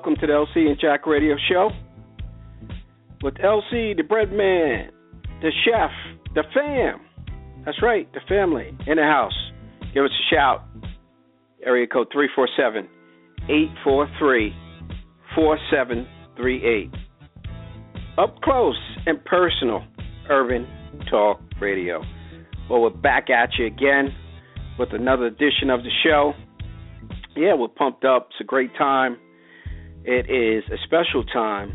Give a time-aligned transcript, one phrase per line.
[0.00, 1.68] Welcome to the LC and Jack Radio Show
[3.22, 4.90] with LC, the bread man,
[5.42, 5.90] the chef,
[6.34, 7.02] the fam.
[7.66, 9.34] That's right, the family in the house.
[9.92, 10.64] Give us a shout.
[11.66, 12.88] Area code 347
[13.44, 14.54] 843
[15.34, 16.94] 4738.
[18.16, 19.84] Up close and personal,
[20.30, 20.66] Urban
[21.10, 22.02] Talk Radio.
[22.70, 24.14] Well, we're back at you again
[24.78, 26.32] with another edition of the show.
[27.36, 28.28] Yeah, we're pumped up.
[28.30, 29.18] It's a great time.
[30.04, 31.72] It is a special time,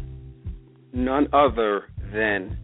[0.93, 2.57] none other than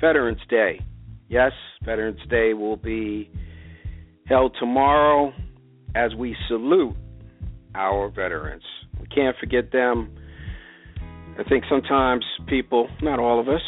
[0.00, 0.80] Veterans Day.
[1.28, 1.52] Yes,
[1.84, 3.30] Veterans Day will be
[4.26, 5.32] held tomorrow
[5.94, 6.96] as we salute
[7.74, 8.62] our veterans.
[8.98, 10.16] We can't forget them.
[11.38, 13.62] I think sometimes people, not all of us,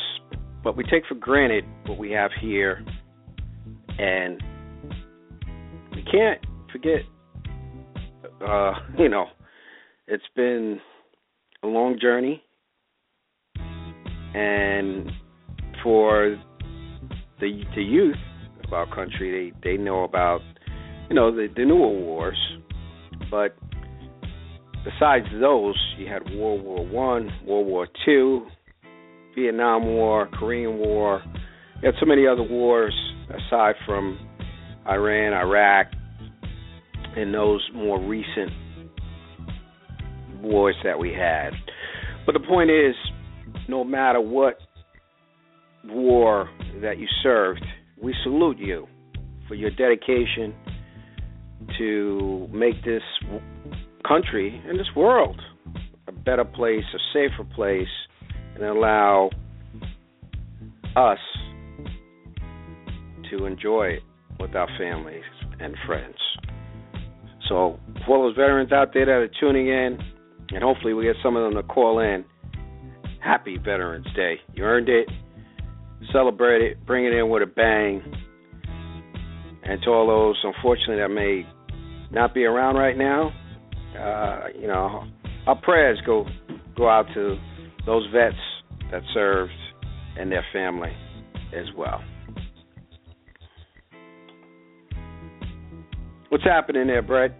[0.65, 2.85] but we take for granted what we have here.
[3.99, 4.43] And
[5.95, 6.41] we can't
[6.73, 7.01] forget,
[8.47, 9.27] uh, you know,
[10.07, 10.81] it's been
[11.67, 12.43] a long journey,
[14.35, 15.11] and
[15.83, 16.37] for
[17.41, 18.17] the the youth
[18.65, 20.41] of our country, they they know about
[21.09, 22.39] you know the, the newer wars,
[23.31, 23.57] but
[24.85, 28.47] besides those, you had World War One, World War Two,
[29.35, 31.23] Vietnam War, Korean War.
[31.83, 32.95] You had so many other wars
[33.29, 34.19] aside from
[34.89, 35.87] Iran, Iraq,
[37.17, 38.53] and those more recent
[40.47, 41.51] wars that we had.
[42.25, 42.95] But the point is,
[43.69, 44.59] no matter what
[45.85, 46.49] war
[46.83, 47.65] that you served,
[48.01, 48.87] we salute you
[49.49, 50.55] for your dedication
[51.79, 53.03] to make this
[54.07, 55.41] country and this world
[56.09, 57.89] a better place, a safer place,
[58.55, 59.31] and allow
[60.95, 61.19] us
[63.31, 64.03] to enjoy it
[64.39, 65.25] with our families
[65.61, 66.17] and friends.
[67.49, 69.99] So, for those veterans out there that are tuning in,
[70.51, 72.25] and hopefully we get some of them to call in.
[73.21, 74.37] Happy Veterans Day.
[74.55, 75.09] You earned it.
[76.13, 76.87] Celebrate it.
[76.87, 78.03] Bring it in with a bang.
[79.65, 81.47] And to all those, unfortunately, that may
[82.13, 83.33] not be around right now,
[83.99, 85.05] uh, you know,
[85.47, 86.25] our prayers go
[86.77, 87.37] go out to
[87.85, 88.37] those vets
[88.91, 89.53] that served
[90.19, 90.93] and their family
[91.55, 92.03] as well.
[96.29, 97.33] What's happening there, Brett?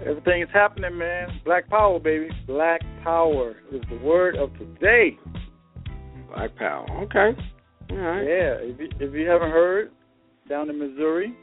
[0.00, 1.40] Everything is happening, man.
[1.44, 2.28] Black power, baby.
[2.46, 5.18] Black power is the word of today.
[6.34, 6.86] Black power.
[7.02, 7.40] Okay.
[7.90, 8.22] All right.
[8.22, 8.54] Yeah.
[8.60, 9.90] If you, if you haven't heard,
[10.48, 11.34] down in Missouri,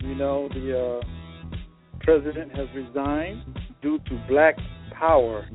[0.00, 1.58] you know the uh,
[2.00, 3.42] president has resigned
[3.82, 4.56] due to black
[4.92, 5.46] power.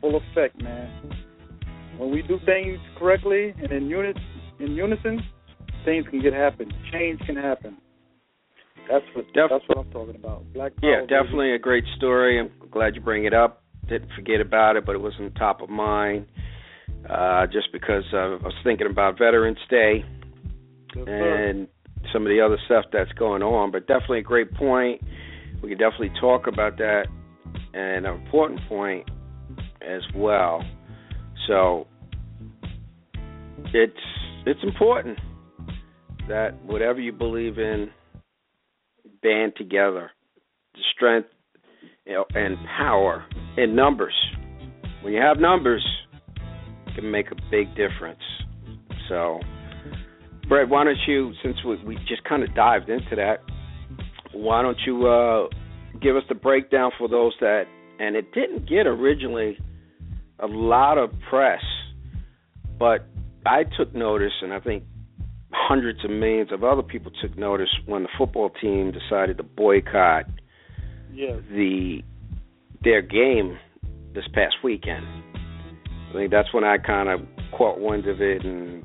[0.00, 1.10] Full effect, man.
[1.96, 4.16] When we do things correctly and in unit
[4.60, 5.20] in unison,
[5.84, 6.70] things can get happen.
[6.92, 7.78] Change can happen.
[8.90, 10.44] That's what Def- that's what I'm talking about.
[10.52, 10.90] Black power.
[10.90, 12.40] Yeah, definitely a great story.
[12.40, 13.62] I'm glad you bring it up.
[13.88, 16.26] Didn't forget about it, but it wasn't top of mind.
[17.08, 20.04] Uh, just because uh, I was thinking about Veterans Day
[20.92, 21.04] sir.
[21.04, 21.68] and
[22.12, 23.70] some of the other stuff that's going on.
[23.70, 25.02] But definitely a great point.
[25.62, 27.06] We can definitely talk about that,
[27.74, 29.08] and an important point
[29.82, 30.62] as well.
[31.46, 31.86] So
[33.72, 33.94] it's
[34.46, 35.18] it's important
[36.28, 37.90] that whatever you believe in,
[39.22, 40.10] band together.
[40.74, 41.28] The strength
[42.04, 43.24] you know, and power
[43.56, 44.14] in numbers.
[45.02, 45.86] When you have numbers,
[46.86, 48.22] it can make a big difference.
[49.08, 49.40] So,
[50.48, 53.42] Brett, why don't you, since we, we just kind of dived into that,
[54.32, 55.48] why don't you uh,
[56.00, 57.64] give us the breakdown for those that,
[57.98, 59.58] and it didn't get originally
[60.38, 61.62] a lot of press,
[62.78, 63.06] but
[63.46, 64.84] I took notice, and I think
[65.52, 70.24] hundreds of millions of other people took notice when the football team decided to boycott
[71.12, 71.38] Yes.
[71.50, 72.02] the
[72.82, 73.58] their game
[74.14, 75.04] this past weekend.
[76.10, 77.20] I think that's when I kind of
[77.56, 78.84] caught wind of it, and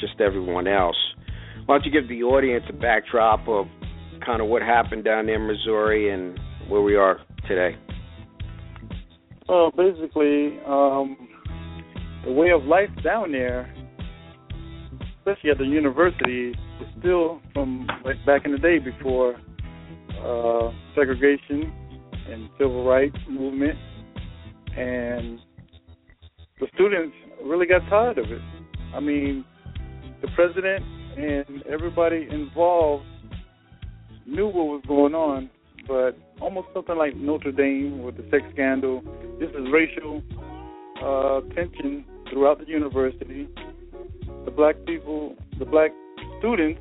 [0.00, 0.96] just everyone else.
[1.66, 3.66] Why don't you give the audience a backdrop of
[4.24, 6.38] kind of what happened down there in Missouri and
[6.68, 7.76] where we are today?
[9.48, 11.28] Well, basically, um,
[12.24, 13.72] the way of life down there,
[15.30, 19.36] especially at the university, is still from like back in the day before
[20.24, 21.72] uh, segregation
[22.28, 23.78] and civil rights movement,
[24.76, 25.38] and
[26.58, 28.42] the students really got tired of it.
[28.94, 29.44] I mean,
[30.20, 30.84] the president
[31.16, 33.04] and everybody involved
[34.26, 35.50] knew what was going on,
[35.86, 39.02] but almost something like Notre Dame with the sex scandal.
[39.38, 40.22] This is racial
[41.02, 43.48] uh, tension throughout the university.
[44.44, 45.92] The black people, the black
[46.38, 46.80] students,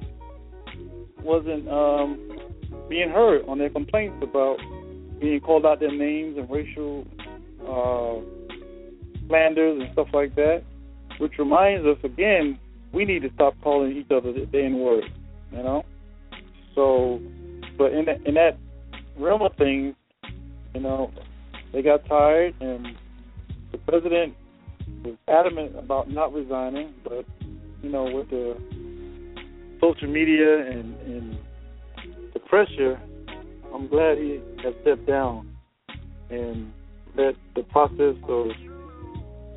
[1.24, 2.40] wasn't um,
[2.90, 4.58] being heard on their complaints about
[5.20, 7.06] being called out their names and racial
[7.68, 8.22] uh,
[9.28, 10.64] slanders and stuff like that.
[11.20, 12.58] Which reminds us again,
[12.94, 15.04] we need to stop calling each other the N word.
[15.52, 15.86] You know.
[16.76, 17.20] So,
[17.78, 18.58] but in that, in that
[19.18, 19.96] realm of things,
[20.74, 21.12] you know,
[21.74, 22.96] they got tired, and
[23.72, 24.34] the president
[25.04, 26.94] was adamant about not resigning.
[27.04, 27.26] But
[27.82, 28.56] you know, with the
[29.82, 31.38] social media and, and
[32.34, 33.00] the pressure,
[33.74, 35.56] I'm glad he has stepped down
[36.30, 36.72] and
[37.16, 38.48] let the process of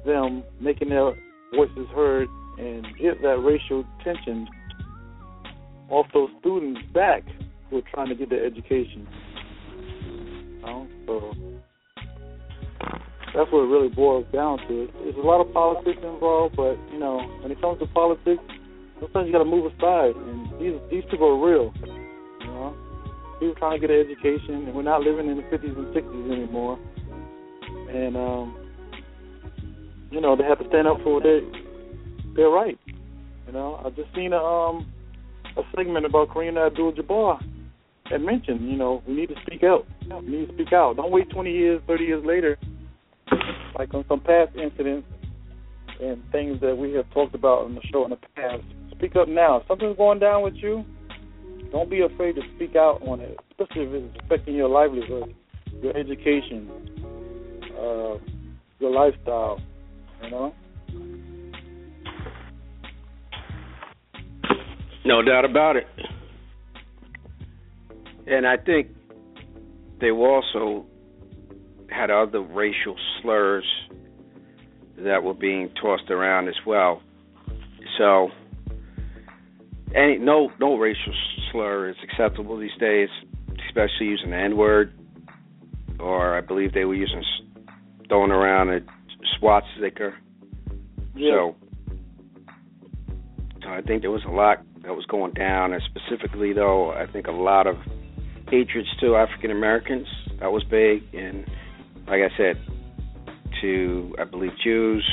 [0.04, 1.12] them making their
[1.54, 2.28] voices heard
[2.58, 4.48] and get that racial tension
[5.88, 7.22] off those students back
[7.70, 9.06] who are trying to get their education.
[9.76, 10.88] You know?
[11.06, 11.51] So
[13.34, 14.88] that's what it really boils down to.
[15.05, 18.43] There's a lot of politics involved, but you know, when it comes to politics,
[19.00, 20.12] sometimes you got to move aside.
[20.17, 21.73] And these these people are real.
[22.40, 22.76] You know,
[23.40, 26.32] people trying to get an education, and we're not living in the 50s and 60s
[26.32, 26.79] anymore.
[27.88, 28.56] And um,
[30.11, 31.40] you know, they have to stand up for their
[32.37, 32.79] their right.
[33.46, 34.93] You know, I just seen a um
[35.56, 37.43] a segment about Kareem Abdul-Jabbar
[38.05, 38.70] had mentioned.
[38.70, 39.87] You know, we need to speak out.
[40.05, 40.96] We need to speak out.
[40.96, 42.58] Don't wait 20 years, 30 years later
[43.78, 45.06] like on some past incidents
[46.00, 48.62] and things that we have talked about on the show in the past.
[48.92, 49.58] Speak up now.
[49.58, 50.84] If something's going down with you,
[51.70, 55.34] don't be afraid to speak out on it, especially if it's affecting your livelihood,
[55.82, 56.70] your education,
[57.78, 58.18] uh,
[58.78, 59.60] your lifestyle.
[60.22, 60.54] You know.
[65.04, 65.86] No doubt about it.
[68.26, 68.88] And I think
[70.00, 70.86] they were also
[71.92, 73.64] had other racial slurs
[74.98, 77.02] that were being tossed around as well.
[77.98, 78.30] So,
[79.94, 81.12] any no no racial
[81.50, 83.08] slur is acceptable these days,
[83.68, 84.92] especially using the N word,
[85.98, 87.22] or I believe they were using
[88.08, 88.80] throwing around a
[89.38, 90.12] swastika.
[91.14, 91.30] Yeah.
[91.30, 91.56] So,
[93.62, 97.06] so I think there was a lot that was going down, and specifically though, I
[97.06, 97.76] think a lot of
[98.50, 100.06] hatreds to African Americans
[100.40, 101.46] that was big, and
[102.06, 102.56] like I said,
[103.62, 105.08] to I believe Jews.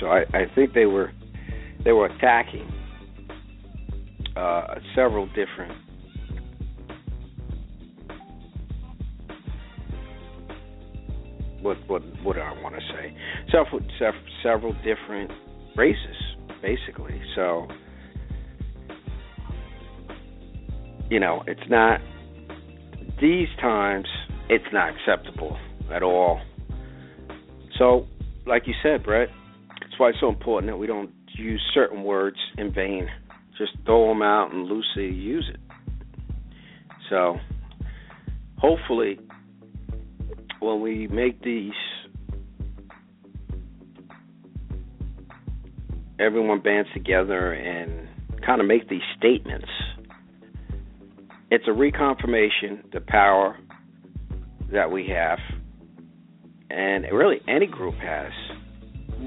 [0.00, 1.12] So I, I think they were
[1.84, 2.70] they were attacking
[4.36, 5.72] uh, several different
[11.60, 13.16] what what what do I want to say?
[13.50, 13.80] Several
[14.42, 15.30] several different
[15.76, 16.16] races,
[16.62, 17.20] basically.
[17.34, 17.66] So
[21.10, 22.00] you know, it's not
[23.20, 24.06] these times.
[24.50, 25.56] It's not acceptable
[25.92, 26.40] at all.
[27.78, 28.06] So,
[28.46, 29.28] like you said, Brett,
[29.80, 33.08] that's why it's so important that we don't use certain words in vain.
[33.58, 35.60] Just throw them out and loosely use it.
[37.10, 37.36] So,
[38.58, 39.18] hopefully,
[40.60, 41.72] when we make these,
[46.18, 48.08] everyone bands together and
[48.44, 49.68] kind of make these statements.
[51.50, 53.58] It's a reconfirmation the power
[54.72, 55.38] that we have,
[56.70, 58.32] and really any group has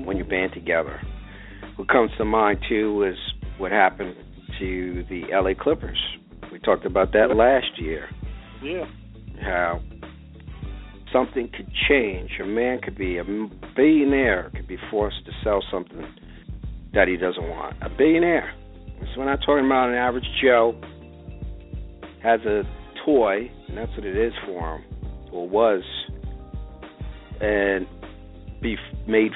[0.06, 1.02] when you band together.
[1.76, 3.18] What comes to mind too is
[3.58, 4.16] what happened
[4.60, 6.00] to the LA Clippers.
[6.52, 8.10] We talked about that last year.
[8.62, 8.86] Yeah.
[9.42, 9.82] How
[11.12, 12.32] something could change.
[12.42, 13.24] A man could be a
[13.76, 16.06] billionaire could be forced to sell something
[16.94, 17.76] that he doesn't want.
[17.82, 18.54] A billionaire.
[19.00, 20.80] So we're not talking about an average Joe
[22.24, 22.64] has a
[23.06, 24.84] toy, and that's what it is for him,
[25.32, 25.84] or was,
[27.42, 27.88] and
[28.62, 28.76] be
[29.08, 29.32] made,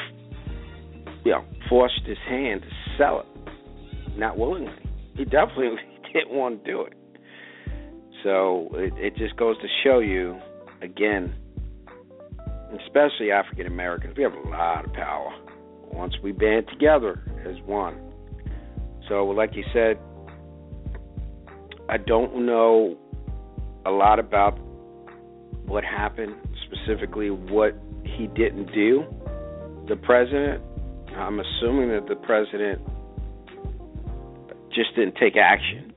[1.23, 2.67] you know, forced his hand to
[2.97, 4.17] sell it.
[4.17, 4.73] not willingly.
[5.15, 5.77] He definitely
[6.13, 6.93] didn't want to do it.
[8.23, 10.39] So it, it just goes to show you,
[10.81, 11.33] again,
[12.85, 15.31] especially African Americans, we have a lot of power
[15.91, 17.99] once we band together as one.
[19.09, 19.97] So, like you said,
[21.89, 22.97] I don't know
[23.85, 24.57] a lot about
[25.65, 29.05] what happened, specifically what he didn't do.
[29.87, 30.63] The president,
[31.15, 32.81] I'm assuming that the president
[34.73, 35.93] just didn't take action.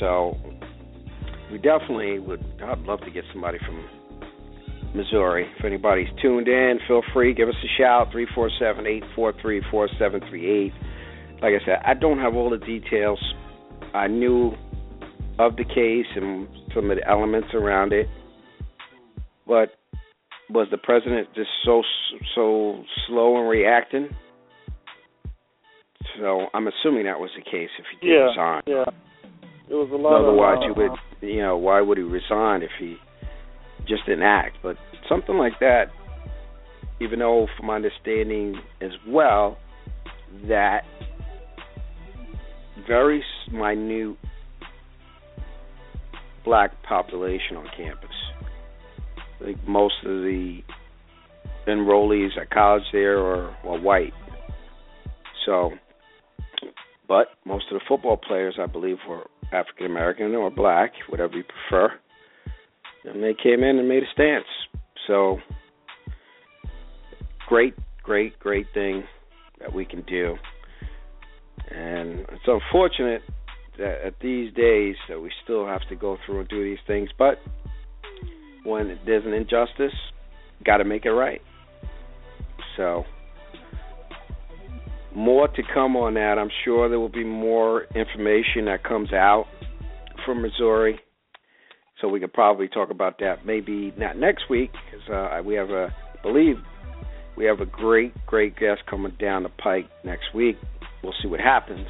[0.00, 0.36] So
[1.50, 2.44] we definitely would.
[2.62, 3.84] I'd love to get somebody from
[4.94, 5.48] Missouri.
[5.58, 9.32] If anybody's tuned in, feel free give us a shout three four seven eight four
[9.40, 10.72] three four seven three eight.
[11.42, 13.20] Like I said, I don't have all the details.
[13.94, 14.52] I knew
[15.38, 18.08] of the case and some of the elements around it,
[19.46, 19.74] but
[20.50, 21.82] was the president just so
[22.34, 24.08] so slow in reacting?
[26.18, 28.62] So I'm assuming that was the case if he did yeah, resign.
[28.66, 28.84] Yeah,
[29.68, 30.22] it was a lot.
[30.22, 32.96] Otherwise, of, uh, you would, you know, why would he resign if he
[33.88, 34.56] just didn't act?
[34.62, 34.76] But
[35.08, 35.86] something like that,
[37.00, 39.58] even though, from my understanding as well,
[40.48, 40.82] that
[42.86, 43.22] very
[43.52, 44.16] minute
[46.44, 48.10] black population on campus.
[49.42, 50.60] Think most of the
[51.66, 54.12] enrollees at college there are, are white.
[55.44, 55.72] So,
[57.06, 61.44] but most of the football players, I believe, were African American or black, whatever you
[61.44, 61.92] prefer.
[63.04, 64.46] And they came in and made a stance.
[65.06, 65.38] So,
[67.48, 69.04] great, great, great thing
[69.60, 70.36] that we can do.
[71.70, 73.22] And it's unfortunate
[73.78, 77.10] that at these days that we still have to go through and do these things,
[77.18, 77.38] but
[78.66, 79.94] when there's an injustice,
[80.64, 81.40] got to make it right.
[82.76, 83.04] So,
[85.14, 86.38] more to come on that.
[86.38, 89.46] I'm sure there will be more information that comes out
[90.26, 91.00] from Missouri.
[92.00, 95.70] So we could probably talk about that maybe not next week because uh, we have
[95.70, 96.56] a I believe
[97.36, 100.56] we have a great great guest coming down the pike next week.
[101.02, 101.86] We'll see what happens.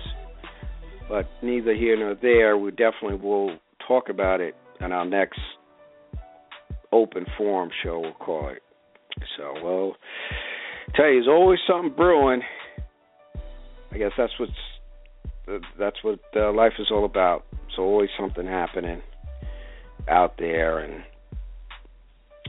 [1.09, 2.57] But neither here nor there.
[2.57, 3.57] We definitely will
[3.89, 5.41] talk about it in our next
[6.93, 8.01] open forum show.
[8.01, 8.63] We'll call it.
[9.37, 9.97] So well,
[10.95, 12.43] tell you, there's always something brewing.
[13.93, 14.53] I guess that's what's
[15.79, 17.45] that's what uh, life is all about.
[17.53, 19.01] There's always something happening
[20.09, 21.03] out there, and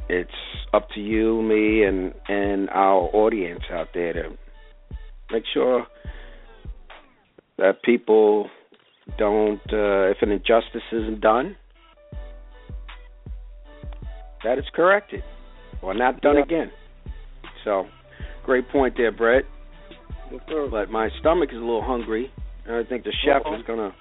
[0.09, 0.29] it's
[0.73, 4.37] up to you, me, and and our audience out there to
[5.31, 5.85] make sure
[7.57, 8.49] that people
[9.17, 11.55] don't, uh, if an injustice isn't done,
[14.47, 15.23] that it's corrected
[15.81, 16.43] or not done Yeah.
[16.43, 16.71] again.
[17.65, 17.85] So,
[18.45, 19.43] great point there, Brett.
[20.71, 22.31] But my stomach is a little hungry.
[22.65, 23.55] and I think the chef Uh-oh.
[23.55, 23.93] is going to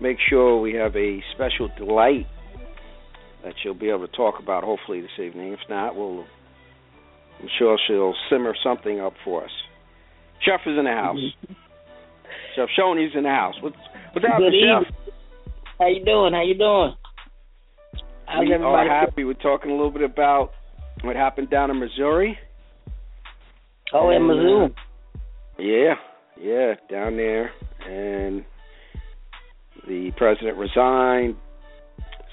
[0.00, 2.26] make sure we have a special delight
[3.44, 5.52] that she'll be able to talk about hopefully this evening.
[5.52, 6.24] If not, we'll
[7.40, 9.50] I'm sure she'll simmer something up for us.
[10.40, 11.16] Chef is in the house.
[11.18, 11.52] Mm-hmm.
[12.56, 13.54] Chef Shoney's in the house.
[13.62, 13.76] What's
[14.12, 14.82] what's Good Chef?
[14.82, 14.84] evening.
[15.78, 16.32] How you doing?
[16.34, 16.94] How you doing?
[18.30, 19.24] How's we are happy.
[19.24, 20.52] We're talking a little bit about
[21.02, 22.38] what happened down in Missouri.
[23.92, 24.32] Oh, in And, uh,
[25.58, 25.94] Yeah,
[26.40, 27.50] yeah, down there,
[27.88, 28.44] and
[29.88, 31.34] the president resigned.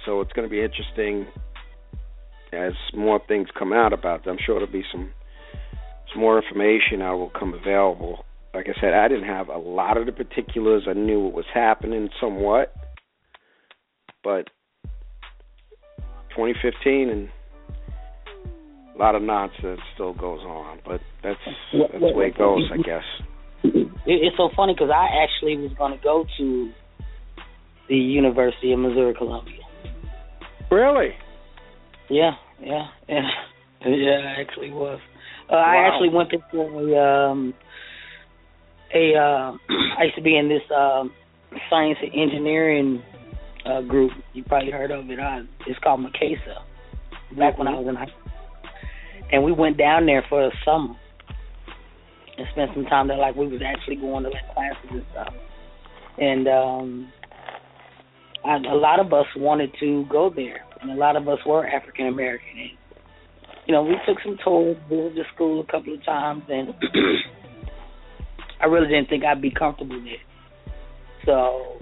[0.06, 1.26] So it's going to be interesting
[2.54, 4.38] as more things come out about them.
[4.38, 5.10] I'm sure there'll be some
[6.14, 8.24] some more information that will come available.
[8.54, 10.84] Like I said, I didn't have a lot of the particulars.
[10.88, 12.74] I knew what was happening somewhat,
[14.24, 14.50] but
[16.38, 17.30] 2015 and
[18.96, 20.80] a lot of nonsense still goes on.
[20.86, 21.40] But that's
[21.74, 23.04] that's the way it goes, I guess.
[24.06, 26.72] It's so funny because I actually was going to go to
[27.90, 29.64] the University of Missouri Columbia.
[30.70, 31.10] Really?
[32.10, 33.22] Yeah, yeah, yeah,
[33.86, 34.36] yeah.
[34.38, 35.00] I actually was.
[35.52, 37.54] Uh, I actually went to a um
[38.94, 39.58] a uh,
[40.00, 41.12] I used to be in this um
[41.70, 43.02] science and engineering
[43.70, 44.12] uh group.
[44.34, 45.20] You probably heard of it.
[45.20, 46.64] I, it's called Macasa.
[47.38, 48.08] Back when I was in high
[49.32, 50.96] and we went down there for the summer
[52.38, 53.18] and spent some time there.
[53.18, 55.34] Like we was actually going to like classes and stuff.
[56.18, 57.12] And um
[58.46, 61.68] I, a lot of us wanted to go there, and a lot of us were
[61.68, 62.48] African American.
[62.58, 62.70] And
[63.66, 66.70] you know, we took some tours, visited school a couple of times, and
[68.62, 70.24] I really didn't think I'd be comfortable there.
[71.26, 71.82] So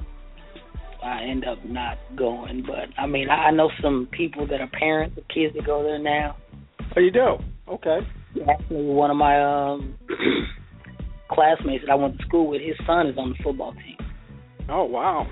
[1.05, 2.63] I end up not going.
[2.65, 5.99] But I mean, I know some people that are parents of kids that go there
[5.99, 6.35] now.
[6.95, 7.37] Oh, you do?
[7.67, 7.99] Okay.
[8.49, 9.95] Actually, one of my um
[11.31, 13.97] classmates that I went to school with, his son is on the football team.
[14.69, 15.27] Oh wow.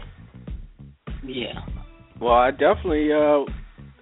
[1.25, 1.59] Yeah.
[2.21, 3.43] Well, I definitely, uh,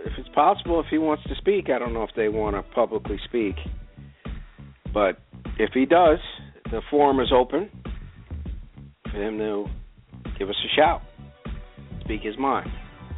[0.06, 2.62] if it's possible, if he wants to speak, I don't know if they want to
[2.74, 3.56] publicly speak,
[4.94, 5.20] but
[5.58, 6.20] if he does,
[6.66, 7.70] the forum is open
[9.04, 9.66] for him to
[10.38, 11.02] give us a shout,
[12.12, 12.70] speak his mind.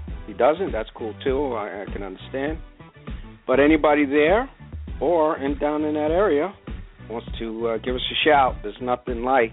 [0.07, 1.53] If he doesn't, that's cool too.
[1.53, 2.59] I, I can understand.
[3.47, 4.49] But anybody there
[5.01, 6.53] or in down in that area
[7.09, 8.55] wants to uh, give us a shout.
[8.61, 9.51] There's nothing like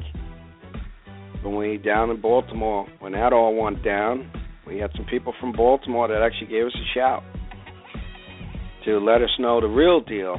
[1.42, 4.30] when we down in Baltimore when that all went down.
[4.66, 7.23] We had some people from Baltimore that actually gave us a shout
[8.85, 10.38] to let us know the real deal,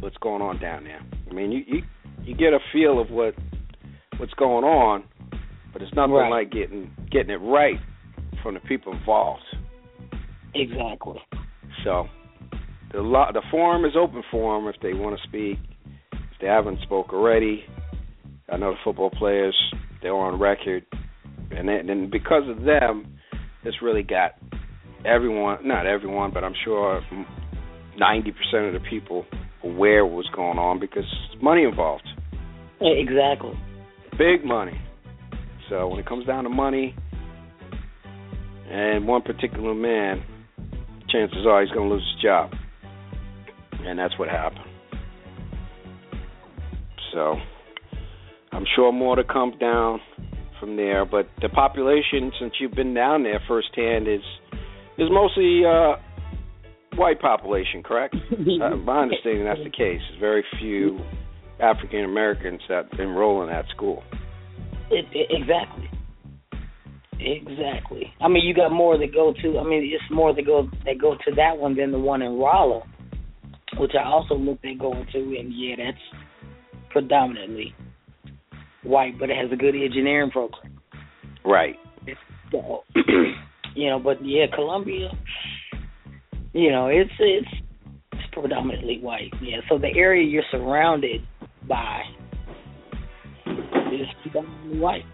[0.00, 1.00] what's going on down there.
[1.28, 1.82] I mean, you you,
[2.22, 3.34] you get a feel of what
[4.18, 5.04] what's going on,
[5.72, 6.30] but it's nothing Right.
[6.30, 7.80] like getting getting it right
[8.42, 9.42] from the people involved.
[10.54, 11.18] Exactly.
[11.84, 12.06] So
[12.92, 15.58] the lo- the forum is open for them if they want to speak.
[16.12, 17.64] If they haven't spoke already,
[18.50, 19.56] I know the football players
[20.02, 20.86] they're on record,
[21.50, 23.18] and then, and because of them,
[23.64, 24.32] it's really got
[25.04, 27.02] everyone not everyone, but I'm sure
[27.96, 29.26] ninety percent of the people
[29.64, 31.04] aware of what's going on because
[31.42, 32.08] money involved,
[32.80, 33.52] Exactly.
[34.16, 34.80] big money.
[35.68, 36.94] So when it comes down to money,
[38.70, 40.22] and one particular man,
[41.08, 42.52] chances are he's going to lose his job.
[43.84, 44.64] And that's what happened.
[47.12, 47.36] So
[48.52, 50.00] I'm sure more to come down
[50.60, 51.04] from there.
[51.04, 54.20] But the population, since you've been down there firsthand, is
[54.98, 55.96] is mostly uh,
[56.96, 58.16] white population, correct?
[58.32, 60.00] uh, my understanding that's the case.
[60.10, 60.98] There's very few
[61.60, 64.02] African Americans that enroll in that school.
[64.90, 65.88] It, it, exactly.
[67.20, 68.12] Exactly.
[68.20, 69.58] I mean, you got more that go to.
[69.58, 72.38] I mean, it's more that go that go to that one than the one in
[72.38, 72.82] Rolla,
[73.78, 76.22] which I also looked at going to, and yeah, that's
[76.90, 77.74] predominantly
[78.84, 80.80] white, but it has a good engineering program.
[81.44, 81.76] Right.
[82.52, 82.84] So,
[83.74, 85.10] you know, but yeah, Columbia,
[86.52, 87.48] you know, it's it's
[88.12, 89.32] it's predominantly white.
[89.42, 91.22] Yeah, so the area you're surrounded
[91.68, 92.02] by
[93.92, 95.04] is predominantly white.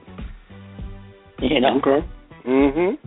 [1.43, 2.07] You know, Okay.
[2.47, 2.99] Mhm.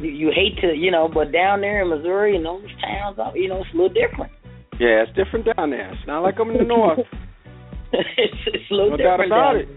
[0.00, 3.48] you, you hate to, you know, but down there in Missouri and those towns, you
[3.48, 4.32] know, it's a little different.
[4.78, 5.90] Yeah, it's different down there.
[5.92, 7.00] It's not like I'm in the north.
[7.92, 9.68] it's, it's a little No doubt about it.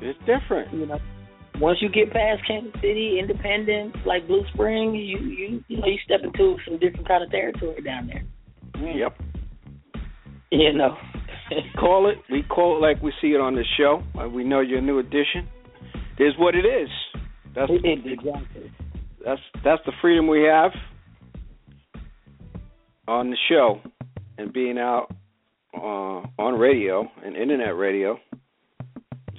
[0.00, 0.72] It's different.
[0.72, 0.98] You know,
[1.60, 5.98] once you get past Kansas City, Independence, like Blue Spring, you you you know you
[6.04, 8.24] step into some different kind of territory down there.
[8.94, 9.18] Yep.
[10.52, 10.96] You know.
[11.78, 12.16] Call it.
[12.30, 14.02] We call it like we see it on the show.
[14.18, 15.48] Uh, We know you're a new addition.
[16.20, 16.90] Is what it is.
[17.54, 18.70] That's exactly.
[19.24, 20.72] that's that's the freedom we have
[23.08, 23.80] on the show
[24.36, 25.06] and being out
[25.74, 28.18] uh, on radio and internet radio.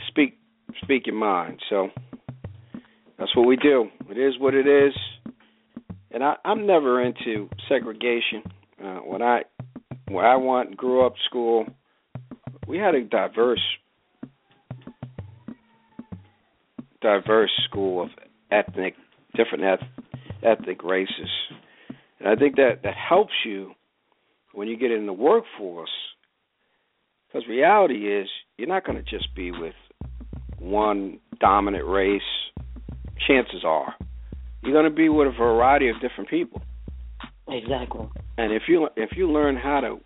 [0.07, 0.39] Speak
[0.81, 1.59] speak your mind.
[1.69, 1.89] So
[3.19, 3.89] that's what we do.
[4.09, 4.93] It is what it is.
[6.09, 8.41] And I, I'm never into segregation.
[8.83, 9.43] Uh, when I
[10.07, 11.67] when I went grew up school,
[12.67, 13.61] we had a diverse
[17.01, 18.09] diverse school of
[18.51, 18.95] ethnic
[19.35, 20.05] different eth-
[20.43, 21.29] ethnic races.
[22.19, 23.71] And I think that that helps you
[24.53, 25.89] when you get in the workforce.
[27.27, 29.73] Because reality is, you're not going to just be with
[30.59, 32.21] one dominant race.
[33.27, 33.95] Chances are,
[34.63, 36.61] you're going to be with a variety of different people.
[37.47, 38.07] Exactly.
[38.37, 39.99] And if you if you learn how to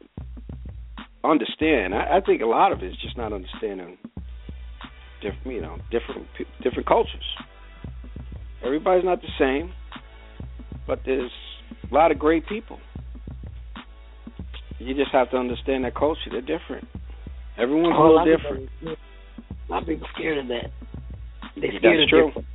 [1.23, 3.97] understand, I, I think a lot of it is just not understanding
[5.31, 6.27] different, you know, different
[6.63, 7.25] different cultures.
[8.63, 9.71] Everybody's not the same,
[10.87, 11.31] but there's
[11.91, 12.79] a lot of great people.
[14.79, 16.29] You just have to understand their culture.
[16.31, 16.87] They're different.
[17.57, 18.69] Everyone's a Oh, little lot of different.
[19.69, 20.67] A of people scared of that.
[21.55, 22.27] They're That's scared of true.
[22.27, 22.47] different.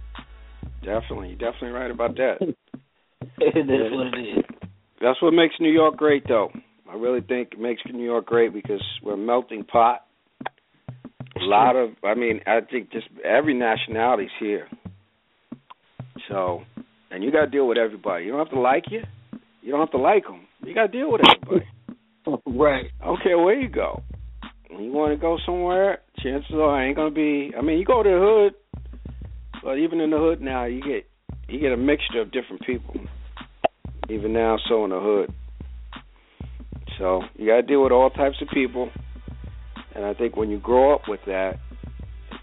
[0.85, 2.37] Definitely, you're definitely right about that.
[3.21, 4.45] That's what it is.
[5.01, 6.51] That's what makes New York great, though.
[6.91, 10.05] I really think it makes New York great because we're a melting pot.
[11.41, 14.69] A lot of, I mean, I think just every nationality's here.
[16.29, 16.63] So,
[17.11, 18.25] and you got to deal with everybody.
[18.25, 19.03] You don't have to like you.
[19.63, 20.47] You don't have to like them.
[20.63, 21.67] You got to deal with everybody.
[22.59, 22.87] right.
[23.01, 24.03] I don't care where you go.
[24.71, 27.53] When you want to go somewhere, chances are it ain't gonna be.
[27.59, 28.93] I mean, you go to the hood,
[29.65, 31.07] but even in the hood now, you get
[31.49, 32.95] you get a mixture of different people.
[34.09, 35.35] Even now, so in the hood.
[36.99, 38.91] So you got to deal with all types of people,
[39.95, 41.55] and I think when you grow up with that,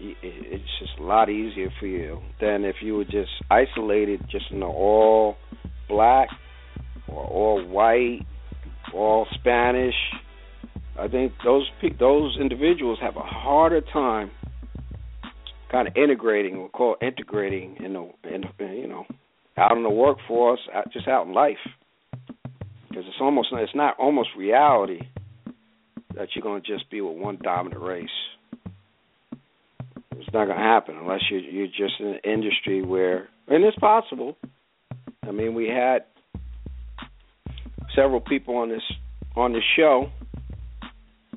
[0.00, 4.60] it's just a lot easier for you than if you were just isolated, just in
[4.60, 5.36] the all
[5.88, 6.28] black
[7.08, 8.20] or all white,
[8.94, 9.94] all Spanish.
[10.98, 14.30] I think those those individuals have a harder time
[15.70, 18.44] kind of integrating, we'll call integrating in the, in
[18.76, 19.04] you know,
[19.56, 20.60] out in the workforce,
[20.92, 21.58] just out in life,
[22.88, 25.00] because it's almost it's not almost reality
[26.18, 28.08] that you're going to just be with one dominant race.
[30.16, 33.78] It's not going to happen unless you're you're just in an industry where, and it's
[33.78, 34.36] possible.
[35.26, 36.00] I mean, we had
[37.94, 38.82] several people on this
[39.36, 40.10] on this show,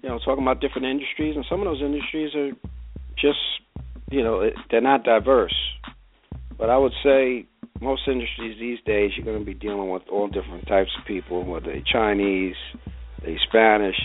[0.01, 2.51] you know, talking about different industries, and some of those industries are
[3.15, 3.37] just,
[4.09, 5.55] you know, they're not diverse.
[6.57, 7.45] But I would say
[7.79, 11.43] most industries these days, you're going to be dealing with all different types of people,
[11.43, 12.55] whether they're Chinese,
[13.23, 13.95] they Spanish,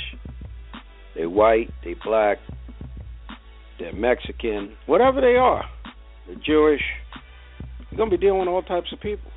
[1.17, 2.39] they white, they black,
[3.79, 5.65] they're Mexican, whatever they are,
[6.27, 6.83] they're Jewish.
[7.91, 9.31] You're going to be dealing with all types of people.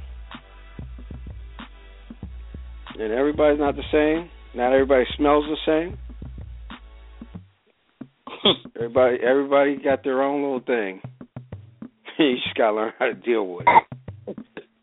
[3.00, 4.30] And everybody's not the same.
[4.54, 5.98] Not everybody smells the same.
[8.76, 11.02] everybody everybody got their own little thing.
[12.20, 13.66] you just gotta learn how to deal with
[14.28, 14.36] it.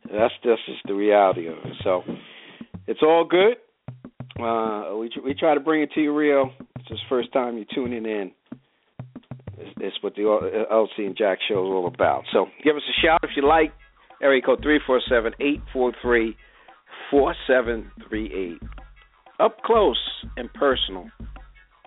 [0.05, 1.75] That's that's just the reality of it.
[1.83, 2.03] So
[2.87, 3.57] it's all good.
[4.41, 6.53] Uh, we we try to bring it to you real.
[6.89, 8.31] The first time you're tuning in.
[9.79, 12.25] It's, what the LC and Jack show is all about.
[12.33, 13.73] So give us a shout if you like.
[14.23, 16.37] Area code three four seven eight four three
[17.11, 18.69] four seven three eight.
[19.41, 19.99] Up close
[20.37, 21.11] and personal,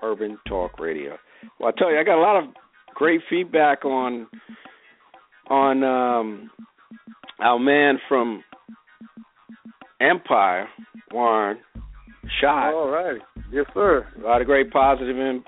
[0.03, 1.17] Urban Talk Radio.
[1.59, 2.49] Well, I tell you, I got a lot of
[2.93, 4.27] great feedback on
[5.49, 6.51] on um,
[7.39, 8.43] our man from
[10.01, 10.67] Empire,
[11.11, 11.59] Warren
[12.41, 12.73] Shot.
[12.73, 14.07] All right, yes, sir.
[14.17, 15.43] A lot of great positive in,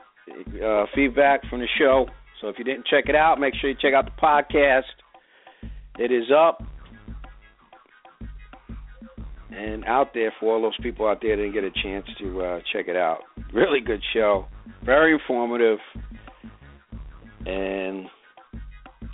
[0.63, 2.07] uh, feedback from the show.
[2.39, 4.83] So if you didn't check it out, make sure you check out the podcast.
[5.99, 6.63] It is up
[9.51, 12.41] and out there for all those people out there that didn't get a chance to
[12.41, 13.19] uh, check it out.
[13.53, 14.47] Really good show,
[14.83, 15.79] very informative,
[17.45, 18.05] and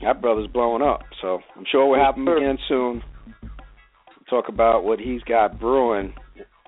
[0.03, 1.01] that brother's blowing up.
[1.21, 3.03] So I'm sure we'll have him again soon.
[4.29, 6.13] Talk about what he's got brewing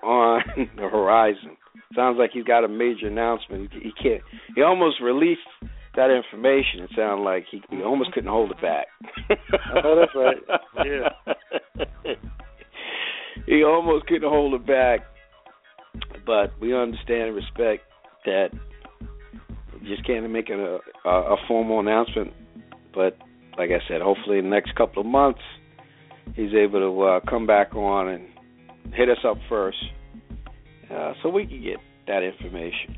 [0.03, 0.41] on
[0.75, 1.57] the horizon.
[1.95, 3.71] Sounds like he's got a major announcement.
[3.73, 4.21] He, he can't.
[4.55, 5.41] He almost released
[5.95, 6.81] that information.
[6.81, 8.87] It sounded like he, he almost couldn't hold it back.
[9.83, 10.37] oh, that's right.
[10.85, 12.13] Yeah.
[13.45, 15.01] he almost couldn't hold it back.
[16.25, 17.83] But we understand and respect
[18.25, 18.49] that
[19.81, 22.33] you just can't make a, a, a formal announcement.
[22.93, 23.17] But
[23.57, 25.41] like I said, hopefully in the next couple of months,
[26.35, 28.25] he's able to uh, come back on and
[28.93, 29.77] hit us up first,
[30.93, 32.97] uh, so we can get that information.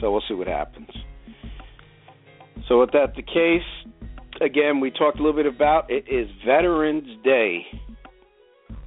[0.00, 0.88] So we'll see what happens.
[2.68, 3.62] So with that the case,
[4.40, 7.62] again, we talked a little bit about it is Veterans Day.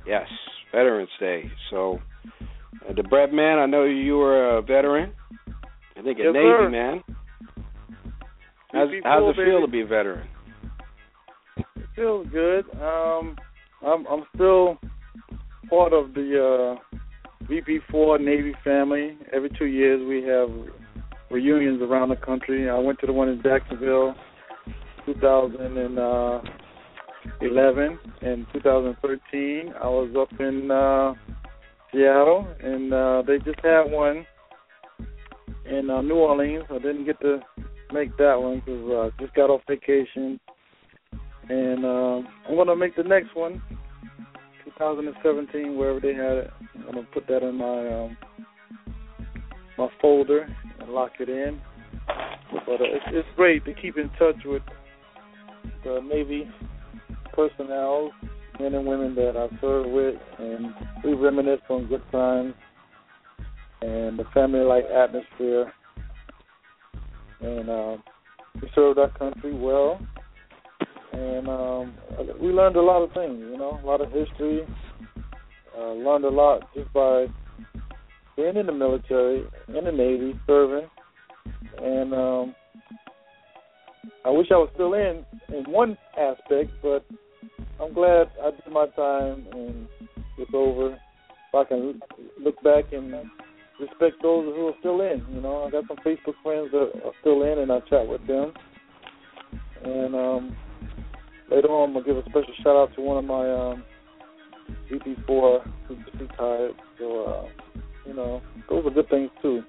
[0.06, 0.28] Yes,
[0.71, 1.43] Veterans Day.
[1.69, 1.99] So,
[2.88, 5.13] uh, the bread man, I know you were a veteran.
[5.97, 6.69] I think a yes, Navy sir.
[6.69, 7.04] man.
[8.71, 10.28] How's, how's it feel to be a veteran?
[11.58, 12.65] It feels good.
[12.82, 13.36] Um,
[13.86, 14.78] I'm I'm still
[15.70, 16.76] part of the uh,
[17.46, 19.18] VP4 Navy family.
[19.32, 20.50] Every two years we have
[21.30, 22.70] reunions around the country.
[22.70, 24.14] I went to the one in Jacksonville,
[25.06, 29.74] 2011 and 2013.
[29.82, 31.14] I was up in uh,
[31.92, 34.28] Seattle, and uh, they just had one
[35.66, 36.66] in uh, New Orleans.
[36.70, 37.40] I didn't get to
[37.94, 40.40] make that one because I uh, just got off vacation,
[41.50, 43.62] and uh, I'm gonna make the next one,
[44.80, 46.54] 2017, wherever they had it.
[46.76, 48.18] I'm gonna put that in my um,
[49.78, 50.48] my folder
[50.80, 51.60] and lock it in.
[52.08, 54.63] But uh, it's, it's great to keep in touch with
[55.84, 56.50] the Navy
[57.34, 58.12] personnel,
[58.60, 62.54] men and women that I served with, and we reminisce on good times
[63.82, 65.74] and the family-like atmosphere.
[67.42, 67.98] And uh,
[68.62, 70.00] we served our country well,
[71.13, 71.93] and um,
[72.41, 73.39] we learned a lot of things.
[73.39, 74.65] You know, a lot of history.
[75.78, 77.26] Uh, learned a lot just by
[78.36, 80.89] being in the military, in the Navy, serving,
[81.82, 82.56] and um,
[84.26, 87.06] I wish I was still in in one aspect, but
[87.82, 89.88] I'm glad I did my time and
[90.38, 90.93] it's over.
[90.93, 92.00] If I can
[92.39, 93.13] look back and
[93.80, 97.13] respect those who are still in, you know, I got some Facebook friends that are
[97.22, 98.54] still in, and I chat with them.
[99.84, 100.58] And um,
[101.52, 103.84] later on, I'm gonna give a special shout out to one of my um,
[104.92, 106.76] VP4 who's retired.
[106.98, 107.48] So, uh,
[108.06, 109.64] you know, those are good things too.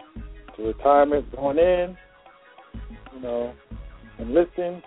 [0.57, 1.97] To retirement, going in,
[3.15, 3.55] you know,
[4.19, 4.83] enlisting.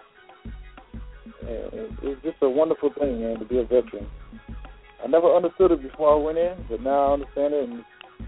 [1.46, 4.08] It's just a wonderful thing, man, to be a veteran.
[5.04, 7.84] I never understood it before I went in, but now I understand it, and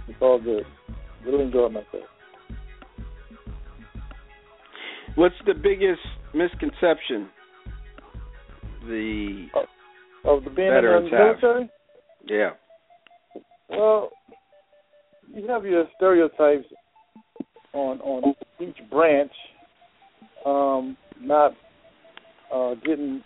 [0.07, 0.65] it's all good.
[1.25, 2.03] Really enjoyed myself.
[5.15, 6.01] What's the biggest
[6.33, 7.29] misconception
[8.87, 9.47] the
[10.25, 11.41] of the being veterans in the have?
[11.41, 11.69] military?
[12.25, 12.49] Yeah.
[13.69, 14.11] Well,
[15.33, 16.67] you have your stereotypes
[17.73, 19.31] on on each branch,
[20.45, 21.53] um, not
[22.53, 23.21] uh, getting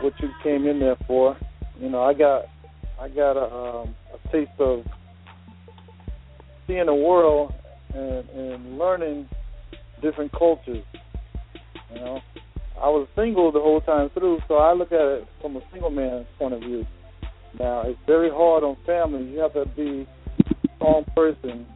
[0.00, 1.36] what you came in there for.
[1.78, 2.44] You know, I got
[3.00, 4.84] I got a, um, a taste of
[6.66, 7.52] seeing the world
[7.94, 9.28] and, and learning
[10.02, 10.84] different cultures.
[11.92, 12.20] You know,
[12.80, 15.90] I was single the whole time through, so I look at it from a single
[15.90, 16.86] man's point of view.
[17.58, 19.32] Now, it's very hard on families.
[19.32, 20.06] You have to be
[20.38, 21.66] a strong person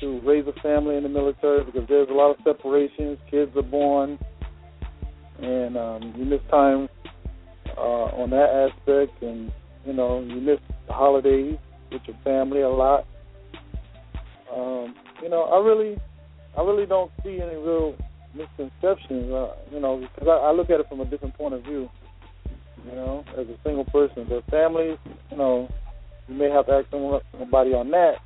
[0.00, 3.18] to raise a family in the military because there's a lot of separations.
[3.30, 4.18] Kids are born,
[5.40, 6.88] and um, you miss time
[7.76, 9.52] uh, on that aspect, and
[9.84, 11.56] you know you miss the holidays
[11.92, 13.06] with your family a lot.
[14.54, 15.98] Um, you know, I really,
[16.56, 17.96] I really don't see any real
[18.34, 19.32] misconceptions.
[19.32, 21.88] Uh, you know, because I, I look at it from a different point of view.
[22.86, 24.98] You know, as a single person, but families,
[25.30, 25.70] you know,
[26.28, 28.16] you may have to ask somebody on that.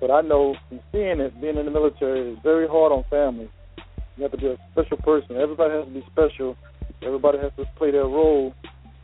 [0.00, 3.50] But I know from seeing it, being in the military is very hard on families.
[4.16, 5.36] You have to be a special person.
[5.36, 6.56] Everybody has to be special.
[7.02, 8.54] Everybody has to play their role,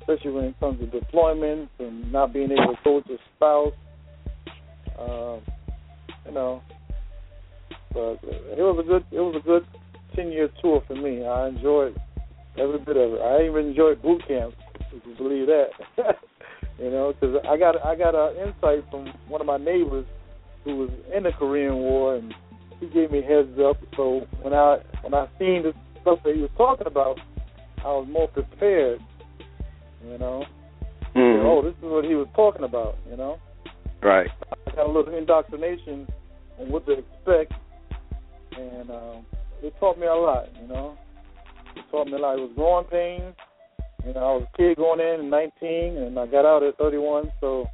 [0.00, 3.72] especially when it comes to deployment and not being able to go your spouse.
[4.98, 5.40] Um,
[6.26, 6.62] you know,
[7.92, 9.64] but it was a good it was a good
[10.18, 11.24] ten year tour for me.
[11.24, 11.96] I enjoyed
[12.58, 13.20] every bit of it.
[13.20, 14.54] I even enjoyed boot camp,
[14.92, 15.68] if you believe that.
[16.78, 20.06] you know, because I got I got an insight from one of my neighbors
[20.64, 22.34] who was in the Korean War, and
[22.80, 23.76] he gave me a heads up.
[23.96, 27.18] So when I when I seen the stuff that he was talking about,
[27.84, 29.00] I was more prepared.
[30.04, 30.44] You know,
[31.14, 31.44] Mhm.
[31.44, 32.96] oh, this is what he was talking about.
[33.10, 33.38] You know.
[34.02, 34.30] Right.
[34.66, 36.06] I got a little indoctrination
[36.60, 37.52] on what to expect,
[38.56, 39.26] and um,
[39.62, 40.48] it taught me a lot.
[40.60, 40.96] You know,
[41.76, 42.38] it taught me a lot.
[42.38, 43.34] It was growing pains.
[44.06, 46.78] You know, I was a kid going in at 19, and I got out at
[46.78, 47.30] 31.
[47.40, 47.66] So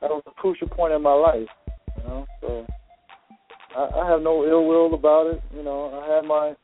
[0.00, 1.48] that was a crucial point in my life.
[1.96, 2.66] You know, so
[3.76, 5.42] I, I have no ill will about it.
[5.54, 6.54] You know, I had my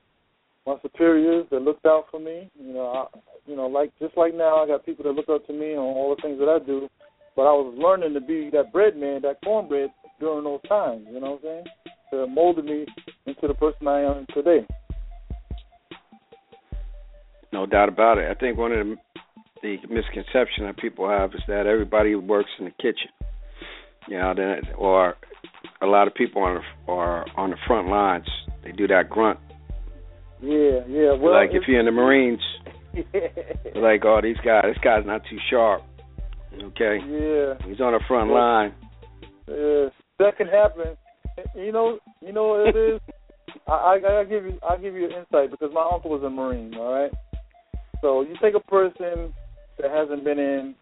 [0.67, 2.51] my superiors that looked out for me.
[2.59, 5.47] You know, I, you know, like just like now, I got people that look up
[5.47, 6.89] to me on all the things that I do.
[7.37, 9.91] But I was learning to be that bread man, that cornbread
[10.21, 11.07] during those times.
[11.11, 11.65] You know what I'm saying?
[12.29, 12.87] Molded me
[13.27, 14.67] into the person I am today.
[17.53, 18.29] No doubt about it.
[18.31, 18.97] I think one of the,
[19.63, 23.11] the misconception that people have is that everybody works in the kitchen.
[24.09, 25.15] You know, that or
[25.81, 28.27] a lot of people on are on the front lines.
[28.63, 29.39] They do that grunt.
[30.43, 31.13] Yeah, yeah.
[31.13, 32.41] Well, like if you're in the Marines,
[32.93, 33.31] they're
[33.77, 35.83] like, oh, these guys, this guy's not too sharp.
[36.55, 38.37] Okay, yeah, he's on the front Yeah.
[38.37, 38.75] line.
[39.49, 39.89] yeah.
[40.19, 40.97] That can happen.
[41.55, 43.01] You know, you know what it is.
[43.69, 46.31] I, I I give you I give you an insight because my uncle was a
[46.31, 46.75] Marine.
[46.77, 47.13] All right.
[48.01, 49.33] So you take a person
[49.81, 50.75] that hasn't been in,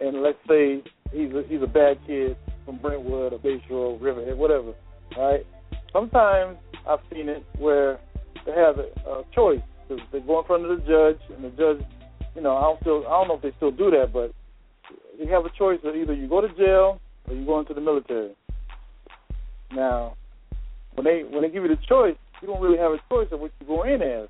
[0.00, 0.82] and let's say
[1.12, 4.72] he's a, he's a bad kid from Brentwood or Bayshore, Riverhead, whatever.
[5.16, 5.46] All right.
[5.92, 6.56] Sometimes
[6.88, 7.98] I've seen it where
[8.46, 9.60] they have a, a choice.
[9.88, 11.84] 'cause They go in front of the judge, and the judge,
[12.36, 14.32] you know, I don't feel I don't know if they still do that, but
[15.18, 17.80] you have a choice of either you go to jail or you go into the
[17.80, 18.30] military.
[19.72, 20.16] Now,
[20.94, 23.40] when they when they give you the choice, you don't really have a choice of
[23.40, 24.28] what you go in as.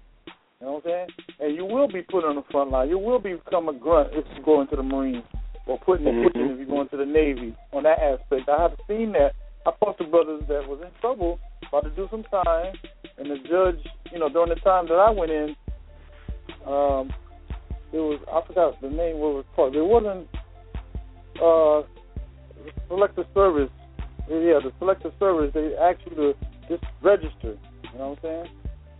[0.61, 1.09] You know what I'm saying?
[1.40, 2.88] And you will be put on the front line.
[2.88, 5.24] You will become a grunt if you go into the Marines,
[5.66, 6.26] or put in the Mhm.
[6.26, 7.55] kitchen if you go into the Navy.
[7.72, 9.33] On that aspect, I have seen that.
[9.66, 12.74] I talked to brothers that was in trouble, about to do some time,
[13.18, 13.79] and the judge,
[14.12, 15.57] you know, during the time that I went in,
[16.66, 17.12] um,
[17.92, 19.76] it was I forgot the name what it was called.
[19.76, 20.29] It wasn't
[21.42, 21.83] uh
[22.88, 23.70] selective service.
[24.30, 25.50] Yeah, the selective service.
[25.52, 26.34] They ask you to
[26.68, 27.58] just register.
[27.92, 28.48] You know what I'm saying?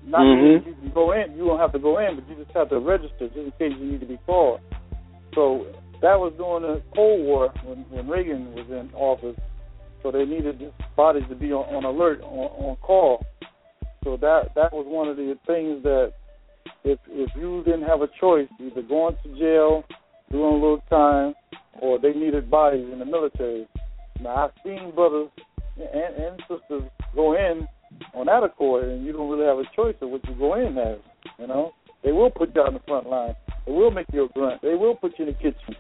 [0.03, 0.67] Not Mhm.
[0.67, 1.37] you can go in.
[1.37, 3.79] You don't have to go in, but you just have to register just in case
[3.79, 4.61] you need to be called.
[5.35, 5.67] So
[6.01, 9.37] that was during the Cold War when when Reagan was in office.
[10.03, 13.25] So they needed bodies to be on, on alert, on, on call.
[14.03, 16.15] So that that was one of the things that
[16.83, 19.85] if if you didn't have a choice, either going to jail,
[20.33, 21.35] doing a little time,
[21.81, 23.69] or they needed bodies in the military.
[24.23, 25.29] Now I've seen brothers
[25.77, 27.67] and, and sisters go in
[28.15, 30.77] on that accord, and you don't really have a choice of what you go in
[30.79, 30.99] as.
[31.39, 31.73] You know,
[32.05, 33.35] they will put you on the front line.
[33.67, 34.63] They will make you a grunt.
[34.63, 35.77] They will put you in the kitchen.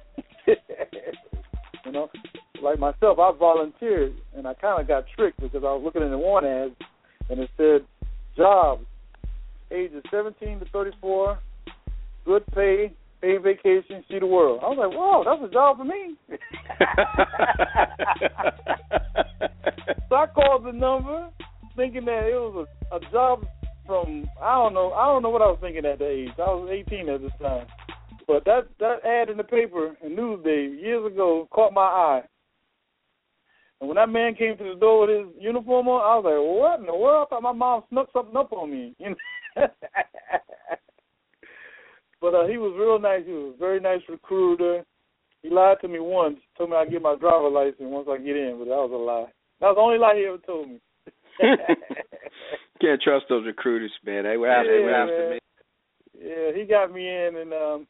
[1.86, 2.10] you know,
[2.62, 6.10] like myself, I volunteered, and I kind of got tricked because I was looking in
[6.10, 6.90] the warrant ads,
[7.30, 7.86] and it said
[8.36, 8.84] jobs
[9.72, 11.38] ages 17 to 34,
[12.24, 14.60] good pay, pay vacation, see the world.
[14.62, 16.16] I was like, whoa, that's a job for me.
[20.08, 21.28] so I called the number,
[21.76, 23.46] thinking that it was a, a job
[23.86, 26.30] from I don't know I don't know what I was thinking at the age.
[26.38, 27.66] I was 18 at this time,
[28.26, 32.22] but that that ad in the paper in Newsday years ago caught my eye.
[33.80, 36.34] And when that man came to the door with his uniform on, I was like,
[36.60, 38.94] "What in the world?" I thought my mom snuck something up on me.
[39.00, 39.16] You know?
[42.20, 43.24] But uh, he was real nice.
[43.26, 44.84] He was a very nice recruiter.
[45.42, 46.38] He lied to me once.
[46.58, 48.96] Told me I'd get my driver license once I get in, but that was a
[48.96, 49.32] lie.
[49.60, 50.80] That was the only lie he ever told me.
[52.80, 54.24] Can't trust those recruiters, man.
[54.24, 55.38] They were after, yeah, they were after me.
[56.22, 57.86] Yeah, he got me in, and um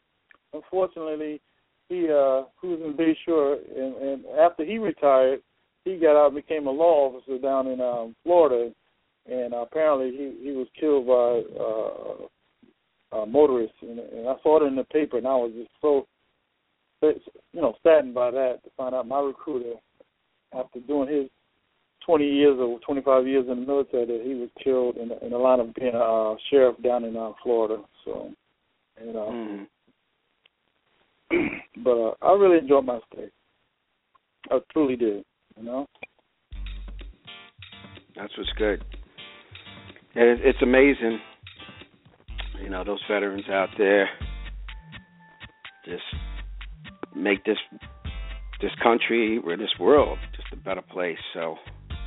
[0.53, 1.41] unfortunately,
[1.89, 5.43] he uh he was in Bayshore, and, and after he retired,
[5.85, 8.73] he got out and became a law officer down in um Florida,
[9.29, 12.27] and uh, apparently he he was killed by uh,
[13.13, 16.07] a motorist, and, and I saw it in the paper, and I was just so
[17.03, 19.75] you know saddened by that to find out my recruiter
[20.53, 21.29] after doing his
[22.07, 25.39] 20 years or 25 years in the military that he was killed in, in the
[25.39, 27.83] line of being a uh, sheriff down in uh, Florida.
[28.05, 28.31] So,
[29.05, 29.67] you know, Mm.
[31.85, 33.29] but uh, I really enjoyed my stay.
[34.51, 35.25] I truly did.
[35.57, 35.87] You know.
[38.17, 38.85] That's what's good.
[40.17, 41.21] And it's amazing,
[42.63, 44.09] you know, those veterans out there
[45.85, 46.03] just
[47.15, 47.59] make this
[48.61, 51.19] this country or this world just a better place.
[51.33, 51.57] So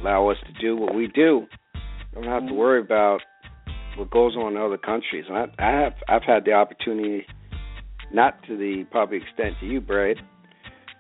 [0.02, 1.48] allow us to do what we do.
[2.14, 3.22] Don't have to worry about
[3.98, 5.26] what goes on in other countries.
[5.28, 7.26] And I, I have I've had the opportunity,
[8.14, 10.18] not to the probably extent to you, Brad.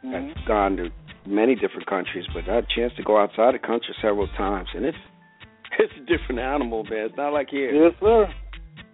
[0.04, 0.32] Mhm.
[0.42, 0.90] I've gone to
[1.26, 4.70] many different countries, but I had a chance to go outside the country several times,
[4.74, 4.98] and it's
[5.80, 7.06] it's a different animal, man.
[7.06, 7.72] It's not like here.
[7.74, 8.28] Yes, sir.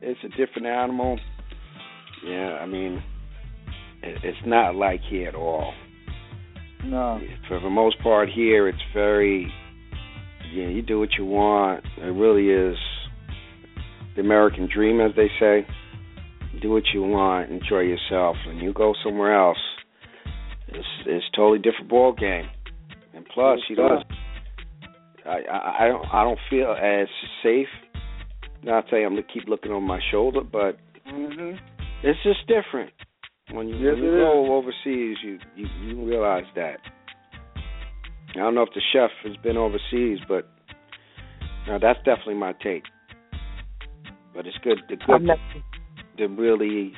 [0.01, 1.19] It's a different animal.
[2.25, 3.03] Yeah, I mean,
[4.01, 5.73] it, it's not like here at all.
[6.83, 7.19] No.
[7.47, 9.51] For the most part, here it's very,
[10.53, 11.83] yeah, you do what you want.
[11.97, 12.77] It really is
[14.15, 15.67] the American dream, as they say.
[16.61, 19.57] Do what you want, enjoy yourself, and you go somewhere else.
[20.67, 22.49] It's it's totally different ball game.
[23.13, 24.03] And plus, you know,
[25.25, 27.07] I, I I don't I don't feel as
[27.43, 27.67] safe.
[28.63, 31.59] Not saying I'm gonna keep looking on my shoulder, but Mhm.
[32.03, 32.91] it's just different.
[33.51, 36.79] When you, Yes, when you go overseas, you, you you realize that.
[37.55, 40.47] I don't know if the chef has been overseas, but
[41.67, 42.83] no, that's definitely my take.
[44.35, 45.39] But it's good, the good not,
[46.17, 46.93] to really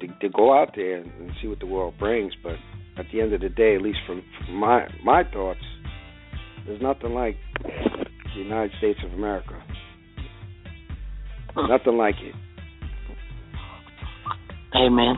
[0.00, 2.32] to, to go out there and, and see what the world brings.
[2.42, 2.56] But
[2.96, 5.60] at the end of the day, at least from, from my my thoughts,
[6.66, 9.62] there's nothing like the United States of America.
[11.68, 12.34] Nothing like it.
[14.76, 15.16] Amen.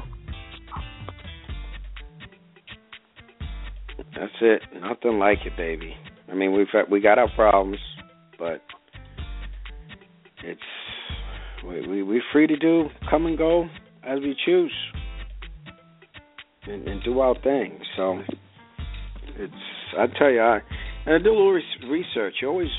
[4.17, 4.63] That's it.
[4.81, 5.95] Nothing like it, baby.
[6.31, 7.79] I mean, we've had, we got our problems,
[8.39, 8.63] but
[10.43, 10.61] it's
[11.67, 13.69] we we we're free to do come and go
[14.03, 14.73] as we choose
[16.67, 17.79] and, and do our thing.
[17.97, 18.21] So
[19.37, 19.53] it's
[19.99, 20.61] I tell you, I
[21.07, 22.35] and I do a little research.
[22.41, 22.71] You always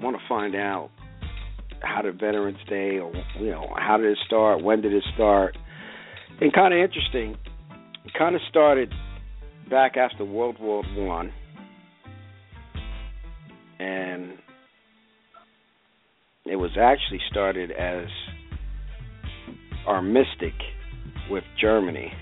[0.00, 0.90] want to find out
[1.82, 4.62] how did Veterans Day, or you know, how did it start?
[4.62, 5.56] When did it start?
[6.40, 7.36] And kind of interesting.
[8.04, 8.92] It kind of started
[9.70, 11.32] back after World War One,
[13.78, 14.32] and
[16.44, 18.06] it was actually started as
[19.86, 20.52] armistice
[21.30, 22.12] with Germany.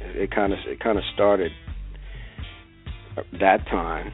[0.00, 1.52] It kind of it kind of started
[3.40, 4.12] that time,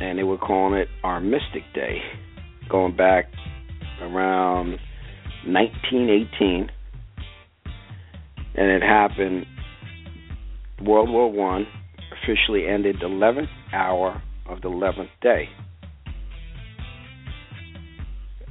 [0.00, 1.98] and they were calling it Armistice Day,
[2.68, 3.26] going back
[4.02, 4.78] around
[5.46, 6.70] 1918,
[8.54, 9.46] and it happened.
[10.82, 11.66] World War One
[12.12, 15.48] officially ended the 11th hour of the 11th day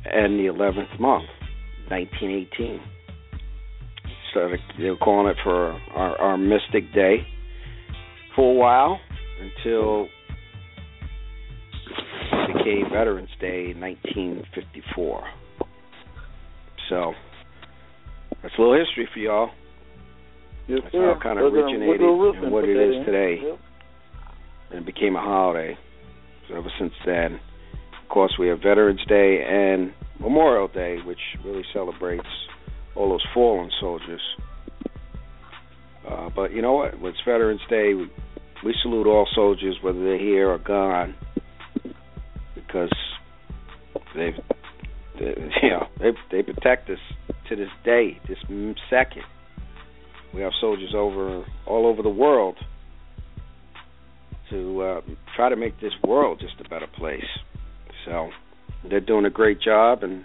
[0.06, 1.28] and the 11th month,
[1.90, 2.82] 1918.
[4.34, 7.28] So they were calling it for our, our Mystic Day
[8.36, 9.00] for a while
[9.42, 10.08] until
[12.32, 15.24] it became Veterans Day in 1954.
[16.90, 17.14] So
[18.42, 19.50] that's a little history for y'all.
[20.68, 21.06] Yes, That's sir.
[21.06, 23.06] how it kind of originated and what it is in.
[23.06, 23.40] today.
[23.44, 23.60] Yep.
[24.72, 25.78] and it became a holiday.
[26.48, 27.40] So ever since then,
[28.02, 32.28] of course, we have Veterans Day and Memorial Day, which really celebrates
[32.96, 34.22] all those fallen soldiers.
[36.08, 37.00] Uh, but you know what?
[37.02, 38.10] With Veterans Day, we,
[38.64, 41.16] we salute all soldiers, whether they're here or gone,
[42.56, 42.92] because
[44.16, 44.44] they've, they,
[45.62, 46.98] you know, they they protect us
[47.50, 48.38] to this day, this
[48.90, 49.24] second.
[50.34, 52.58] We have soldiers over all over the world
[54.50, 55.02] to uh,
[55.36, 57.26] try to make this world just a better place.
[58.06, 58.30] So
[58.90, 60.24] they're doing a great job, and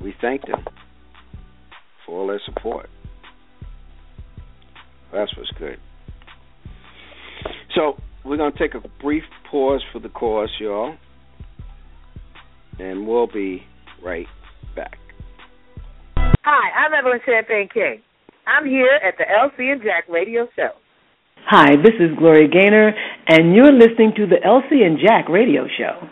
[0.00, 0.64] we thank them
[2.04, 2.88] for all their support.
[5.12, 5.78] That's what's good.
[7.74, 10.96] So we're going to take a brief pause for the cause, y'all,
[12.78, 13.64] and we'll be
[14.06, 14.26] right
[14.76, 14.98] back.
[16.16, 18.02] Hi, I'm Evelyn Champagne King.
[18.46, 20.70] I'm here at the LC and Jack Radio Show.
[21.48, 22.92] Hi, this is Gloria Gaynor,
[23.28, 26.08] and you're listening to the LC and Jack Radio Show.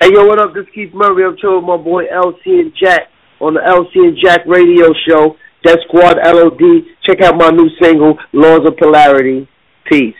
[0.00, 0.54] Hey, yo, what up?
[0.54, 1.24] This is Keith Murray.
[1.24, 3.02] I'm chilling with my boy LC and Jack
[3.40, 5.36] on the LC and Jack Radio Show.
[5.64, 6.62] Def Squad LOD.
[7.06, 9.48] Check out my new single, Laws of Polarity.
[9.90, 10.14] Peace.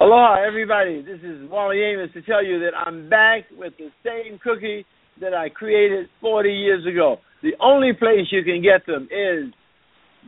[0.00, 1.02] Aloha, everybody.
[1.02, 4.86] This is Wally Amos to tell you that I'm back with the same cookie
[5.20, 7.16] that I created 40 years ago.
[7.42, 9.52] The only place you can get them is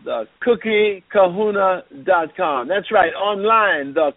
[0.04, 2.66] the cookiekahuna.com.
[2.66, 4.10] That's right, online, the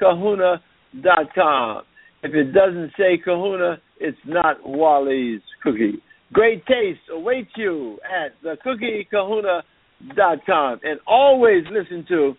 [0.00, 1.82] cookiekahuna.com.
[2.22, 6.00] If it doesn't say kahuna, it's not Wally's cookie.
[6.32, 10.80] Great taste awaits you at the cookiekahuna.com.
[10.84, 12.36] And always listen to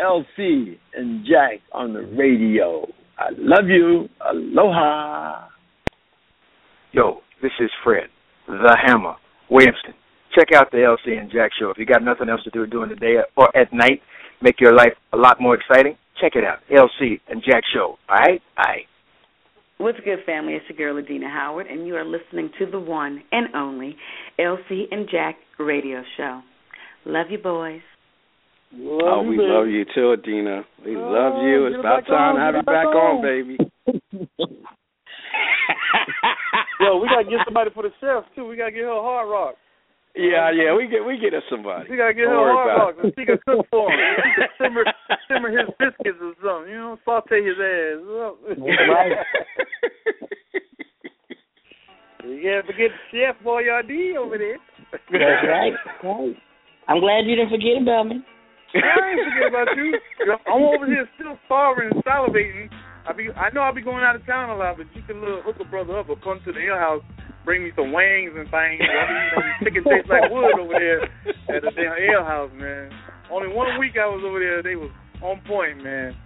[0.00, 2.86] LC and Jack on the radio.
[3.18, 4.08] I love you.
[4.20, 5.48] Aloha.
[6.92, 8.08] Yo, this is Fred,
[8.46, 9.14] the Hammer,
[9.50, 9.94] Williamson.
[10.34, 11.70] Check out the LC and Jack show.
[11.70, 14.02] If you got nothing else to do during the day or at night,
[14.42, 15.96] make your life a lot more exciting.
[16.20, 17.96] Check it out, LC and Jack show.
[18.08, 18.86] All right, all right.
[19.78, 20.54] What's good, family?
[20.54, 23.96] It's your girl, Adina Howard, and you are listening to the one and only
[24.38, 26.40] LC and Jack radio show.
[27.04, 27.82] Love you, boys.
[28.78, 29.48] Love oh, we baby.
[29.48, 30.60] love you too, Adina.
[30.84, 31.64] We oh, love you.
[31.66, 33.56] It's about time to have you back on, baby.
[36.80, 38.46] Yo, we gotta get somebody for the chef too.
[38.46, 39.54] We gotta get her a hard rock.
[40.14, 41.88] Yeah, yeah, we get we get us somebody.
[41.88, 43.98] We gotta get Don't her a hard rock and she can cook for him.
[44.20, 44.84] She can simmer
[45.28, 46.68] simmer his biscuits or something.
[46.68, 47.96] You know, saute his ass.
[48.60, 49.16] Right.
[52.28, 54.58] you can't forget the Chef Boyardee over there.
[54.92, 55.02] That's
[55.48, 55.72] right.
[56.04, 56.36] right.
[56.88, 58.20] I'm glad you didn't forget about me.
[58.74, 59.94] I ain't forget about you.
[60.50, 62.70] I'm over here still starving and salivating
[63.06, 65.20] I be I know I'll be going out of town a lot, but you can
[65.22, 67.04] little hook a brother up or come to the ale house,
[67.44, 68.82] bring me some wings and things.
[68.82, 71.06] I you know, chicken tastes like wood over there
[71.54, 72.90] at the damn ale house, man.
[73.30, 74.90] Only one week I was over there, they was
[75.22, 76.18] on point, man.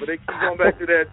[0.00, 1.12] But they keep going back to that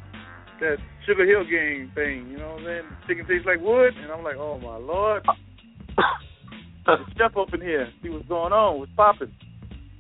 [0.64, 2.88] that Sugar Hill game thing, you know what I'm saying?
[3.08, 5.28] Chicken tastes like wood, and I'm like, oh my lord.
[7.20, 9.32] chef up in here, see what's going on, what's popping.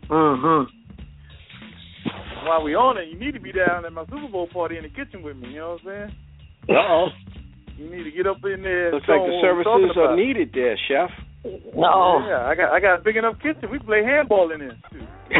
[0.09, 0.79] Mm-hmm
[2.49, 4.83] while we on it, you need to be down at my Super Bowl party in
[4.83, 5.49] the kitchen with me.
[5.49, 6.15] You know what I'm saying?
[6.77, 7.07] oh.
[7.77, 8.91] You need to get up in there.
[8.91, 11.09] Looks like the services are needed there, chef.
[11.45, 12.19] No.
[12.27, 13.71] Yeah, I got I got a big enough kitchen.
[13.71, 14.99] We play handball in there too.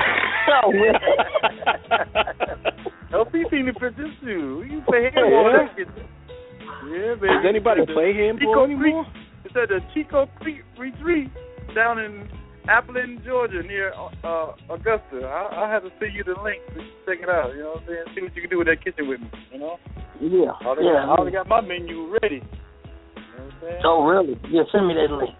[0.63, 0.71] oh,
[3.11, 4.59] LP seen the pictures too.
[4.63, 5.59] We can play handball yeah.
[5.59, 6.07] in that kitchen.
[6.87, 7.27] Yeah, baby.
[7.27, 9.03] Does anybody play handball Chico anymore?
[9.03, 9.23] Creek.
[9.43, 11.27] It's at the Chico Creek Retreat
[11.75, 12.29] down in
[12.69, 13.91] Appleton, Georgia, near
[14.23, 15.25] uh, Augusta.
[15.25, 17.53] I, I have to send you the link to check it out.
[17.55, 18.05] You know what I'm saying?
[18.15, 19.29] See what you can do with that kitchen with me.
[19.51, 19.77] You know?
[20.21, 20.53] Yeah.
[20.61, 21.01] I already, yeah.
[21.01, 22.35] Got, I already got my menu ready.
[22.35, 23.81] You know what I'm saying?
[23.83, 24.39] Oh, really?
[24.53, 25.33] Yeah, send me that link.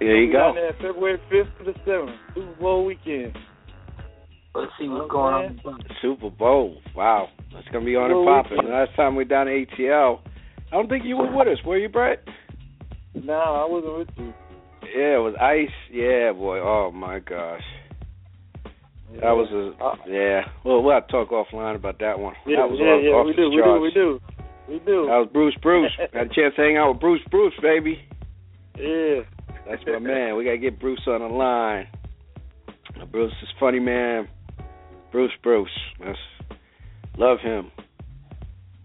[0.00, 0.52] There you go.
[0.54, 3.36] There, February 5th to the 7th, Super Bowl weekend.
[4.54, 5.78] Let's see what's going on.
[6.02, 6.78] Super Bowl.
[6.96, 7.28] Wow.
[7.54, 8.68] That's going to be on and popping.
[8.68, 10.20] Last time we down to ATL,
[10.72, 12.24] I don't think you were with us, were you, Brett?
[13.14, 14.34] No, I wasn't with you.
[14.94, 15.74] Yeah, it was ice.
[15.92, 16.58] Yeah, boy.
[16.58, 17.62] Oh my gosh.
[19.12, 19.20] Yeah.
[19.20, 20.40] That was a yeah.
[20.64, 22.34] Well, we'll have to talk offline about that one.
[22.46, 23.10] Yeah, that was yeah, off, yeah.
[23.10, 24.20] Off we do, we do, we do,
[24.68, 25.06] we do.
[25.06, 25.92] That was Bruce Bruce.
[26.12, 28.00] Had a chance to hang out with Bruce Bruce, baby.
[28.78, 29.22] Yeah.
[29.68, 30.36] That's my man.
[30.36, 31.86] We gotta get Bruce on the line.
[33.10, 34.28] Bruce is funny man.
[35.12, 35.70] Bruce Bruce.
[35.98, 36.18] That's
[37.16, 37.70] love him.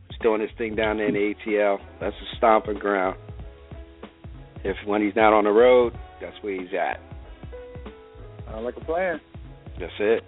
[0.09, 1.79] He's doing his thing down there in the ATL.
[1.99, 3.17] That's a stomping ground.
[4.66, 6.99] If when he's not on the road, that's where he's at.
[8.49, 9.22] I like a plan.
[9.80, 10.24] That's it.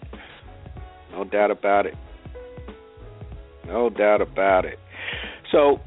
[1.11, 1.95] No doubt about it.
[3.65, 4.77] No doubt about it.
[5.51, 5.79] So,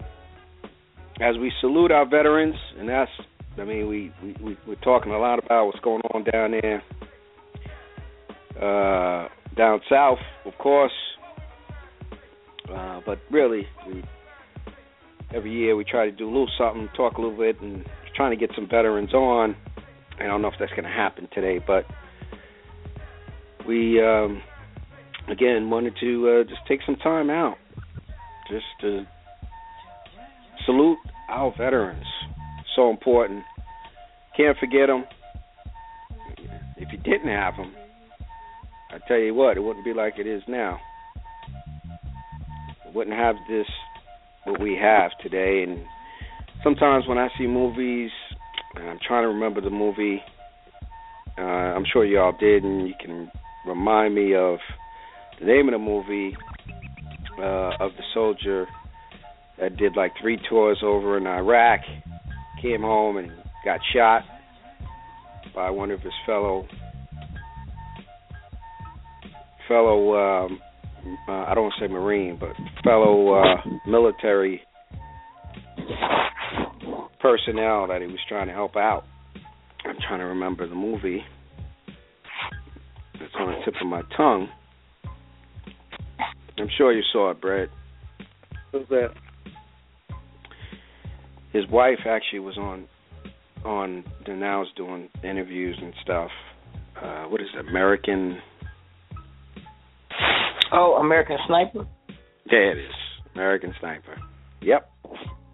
[1.21, 3.11] as we salute our veterans, and that's,
[3.57, 6.83] I mean, we, we we're talking a lot about what's going on down there,
[8.61, 10.93] uh, down south, of course.
[12.69, 14.03] Uh, but really, we,
[15.33, 17.87] every year we try to do a little something, talk a little bit, and
[18.21, 19.57] trying to get some veterans on.
[20.21, 21.87] I don't know if that's going to happen today, but
[23.66, 24.43] we um,
[25.31, 27.57] again wanted to uh, just take some time out,
[28.51, 29.07] just to
[30.66, 30.99] salute
[31.31, 32.05] our veterans.
[32.77, 33.43] So important.
[34.37, 35.07] Can't forget them.
[36.77, 37.73] If you didn't have them,
[38.91, 40.79] I tell you what, it wouldn't be like it is now.
[42.95, 43.66] wouldn't have this
[44.45, 45.64] what we have today.
[45.66, 45.87] And
[46.63, 48.11] sometimes when I see movies,
[48.77, 50.23] I'm trying to remember the movie.
[51.39, 53.31] Uh, I'm sure y'all did, and you can
[53.67, 54.59] remind me of
[55.39, 56.37] the name of the movie
[57.39, 58.67] uh, of the soldier
[59.59, 61.81] that did like three tours over in Iraq,
[62.61, 63.31] came home and
[63.65, 64.23] got shot
[65.55, 66.67] by one of his fellow
[69.67, 70.61] fellow um,
[71.29, 72.51] uh, I don't want to say marine, but
[72.85, 73.57] fellow uh,
[73.87, 74.63] military
[77.21, 79.05] personnel that he was trying to help out.
[79.85, 81.23] I'm trying to remember the movie.
[83.14, 84.49] It's on the tip of my tongue.
[86.59, 87.68] I'm sure you saw it, Brett.
[88.71, 89.09] What's that?
[91.53, 92.87] His wife actually was on
[93.64, 96.31] on the now's doing interviews and stuff.
[97.01, 98.39] Uh what is it, American
[100.73, 101.87] Oh, American Sniper?
[102.47, 102.95] Yeah, it is.
[103.35, 104.16] American Sniper.
[104.62, 104.91] Yep.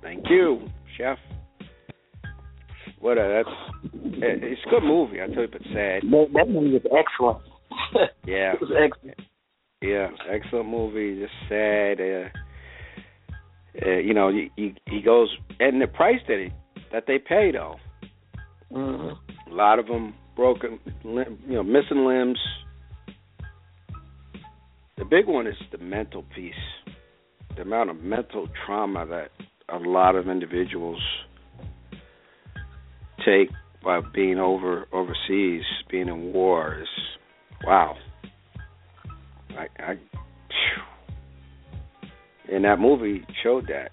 [0.03, 1.19] Thank you, Chef.
[3.01, 3.57] What a that's
[3.95, 6.03] it's a good movie, I tell you, but sad.
[6.03, 7.39] That, that movie was excellent.
[8.27, 8.55] yeah.
[8.55, 9.21] it was excellent.
[9.83, 11.21] Yeah, excellent movie.
[11.21, 12.01] Just sad.
[12.01, 12.29] Uh,
[13.87, 15.29] uh, you know, he, he he goes
[15.61, 16.53] and the price that he
[16.93, 17.77] that they pay though.
[18.73, 19.53] Mm-hmm.
[19.53, 22.39] A lot of them broken, limb, you know, missing limbs.
[24.97, 26.55] The big one is the mental piece.
[27.55, 29.31] The amount of mental trauma that
[29.69, 31.01] a lot of individuals
[33.27, 33.51] take
[33.85, 36.89] by being over overseas, being in war is
[37.65, 37.97] wow.
[39.51, 39.95] I, I
[42.53, 43.91] and that movie showed that.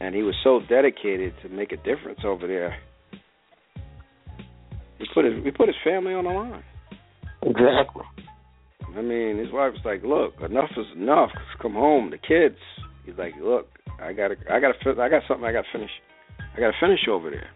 [0.00, 2.78] And he was so dedicated to make a difference over there.
[4.98, 6.62] He put his he put his family on the line.
[7.42, 8.02] Exactly.
[8.96, 11.30] I mean, his wife was like, "Look, enough is enough.
[11.60, 12.58] Come home, the kids."
[13.04, 13.68] He's like, "Look,
[14.00, 15.90] I gotta, I gotta, I got something I gotta finish.
[16.58, 17.50] I gotta finish over there."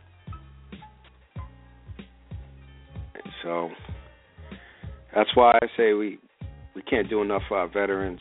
[3.15, 3.71] And so
[5.13, 6.21] that's why I say we
[6.77, 8.21] we can't do enough for our veterans.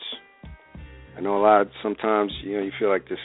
[1.16, 1.68] I know a lot.
[1.84, 3.18] Sometimes you know you feel like this,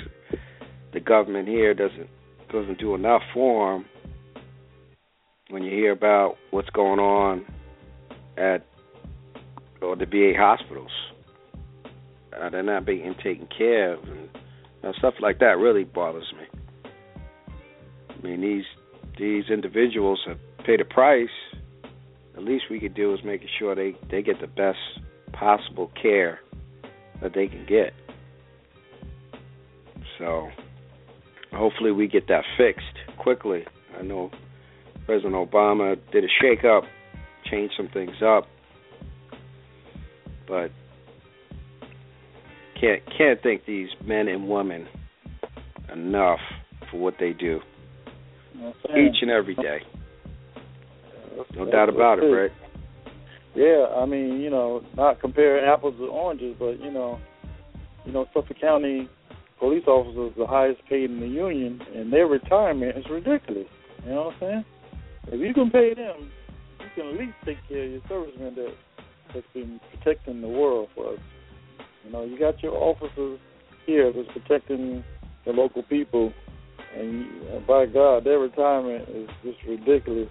[0.93, 2.10] the government here doesn't
[2.51, 3.86] doesn't do enough for them.
[5.49, 7.43] When you hear about what's going on
[8.38, 8.68] at
[9.82, 10.91] or the VA hospitals,
[12.39, 16.32] uh, they're not being taken care of, and you know, stuff like that really bothers
[16.38, 16.57] me.
[18.28, 18.65] Mean, these
[19.17, 21.30] these individuals have paid a price.
[22.36, 24.80] The least we could do is making sure they they get the best
[25.32, 26.41] possible care
[27.21, 27.93] that they can get.
[30.19, 30.49] So,
[31.53, 33.65] hopefully, we get that fixed quickly.
[33.97, 34.30] I know
[35.05, 36.84] President Obama did a shake up,
[37.49, 38.45] changed some things up,
[40.45, 40.69] but
[42.78, 44.86] can't can't thank these men and women
[45.93, 46.41] enough
[46.91, 47.61] for what they do
[48.97, 49.80] each and every day.
[51.55, 52.51] No doubt about it, right?
[53.55, 57.20] Yeah, I mean, you know, not comparing apples to oranges, but you know,
[58.05, 59.10] you know, Suffolk County
[59.60, 63.68] police officers the highest paid in the union, and their retirement is ridiculous.
[64.03, 64.66] You know what I'm saying?
[65.28, 66.32] If you can pay them,
[66.80, 68.74] you can at least take care of your servicemen that
[69.34, 71.20] that's been protecting the world for us.
[72.05, 73.39] You know, you got your officers
[73.86, 75.03] here that's protecting
[75.45, 76.32] the local people,
[76.95, 80.29] and uh, by God, their retirement is just ridiculous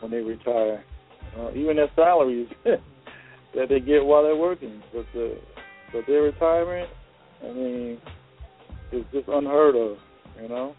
[0.00, 0.84] when they retire.
[1.38, 5.38] Uh, even their salaries that they get while they're working, but the
[5.92, 6.88] but their retirement,
[7.42, 7.98] I mean,
[8.92, 9.98] is just unheard of.
[10.40, 10.74] You know.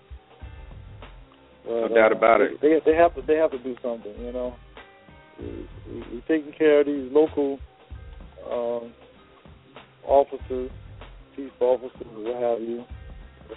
[1.63, 2.61] But, no doubt uh, about it.
[2.61, 4.13] They they have to they have to do something.
[4.19, 4.55] You know.
[5.39, 5.45] We,
[5.87, 7.59] we, we're taking care of these local
[8.51, 8.91] um,
[10.03, 10.71] officers,
[11.35, 12.83] chief officers, what have you.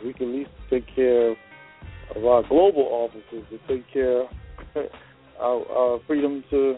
[0.04, 4.28] We can at least take care of our global offices to take care of
[5.40, 6.76] our, our freedom to,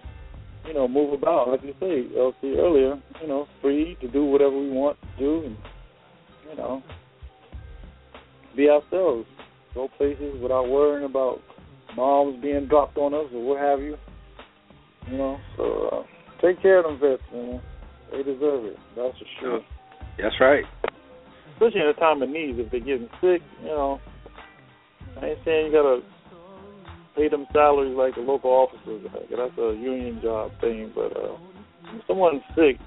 [0.67, 1.49] you know, move about.
[1.49, 5.47] Like you say, LC earlier, you know, free to do whatever we want to do,
[5.47, 5.57] and
[6.51, 6.83] you know,
[8.57, 9.27] be ourselves.
[9.75, 11.41] Go places without worrying about
[11.97, 13.97] bombs being dropped on us or what have you.
[15.11, 16.03] You know, so uh,
[16.43, 17.61] take care of them vets, man.
[18.11, 18.77] They deserve it.
[18.95, 19.61] That's for sure.
[20.19, 20.65] That's right.
[21.53, 24.01] Especially in a time of need, if they're getting sick, you know.
[25.21, 26.01] I ain't saying you gotta
[27.15, 29.07] pay them salaries like the local officers.
[29.13, 31.37] That's a union job thing, but uh,
[31.95, 32.79] if someone's sick,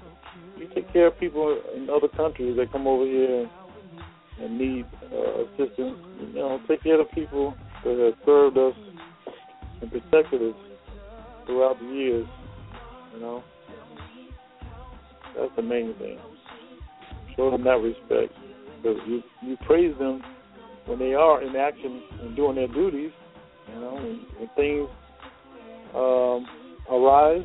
[0.58, 3.48] you take care of people in other countries that come over here
[4.40, 5.96] and, need uh, assistance.
[6.20, 7.54] You know, take care of people
[7.84, 8.74] that have served us
[9.80, 10.56] and protected us
[11.46, 12.26] throughout the years.
[13.14, 13.44] You know,
[15.38, 16.18] that's the main thing.
[17.36, 18.32] show them that respect.
[18.86, 20.22] Because you you praise them
[20.86, 23.10] when they are in action and doing their duties.
[23.68, 24.88] You know, when, when things
[25.92, 26.46] um,
[26.88, 27.44] arise,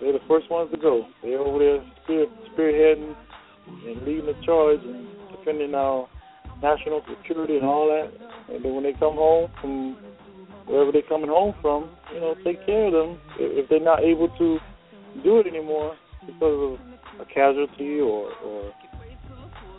[0.00, 1.06] they're the first ones to go.
[1.22, 3.14] They're over there spear, spearheading
[3.86, 5.06] and leading the charge and
[5.36, 6.08] defending our
[6.62, 8.10] national security and all that.
[8.54, 9.98] And then when they come home from
[10.64, 13.20] wherever they're coming home from, you know, take care of them.
[13.38, 14.58] If they're not able to
[15.22, 15.96] do it anymore
[16.26, 18.72] because of a casualty or, or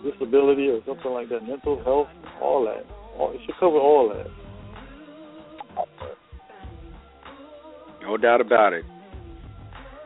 [0.04, 2.08] disability or something like that, mental health,
[2.42, 2.86] all that.
[3.18, 4.28] All, it should cover all that.
[8.02, 8.84] No doubt about it.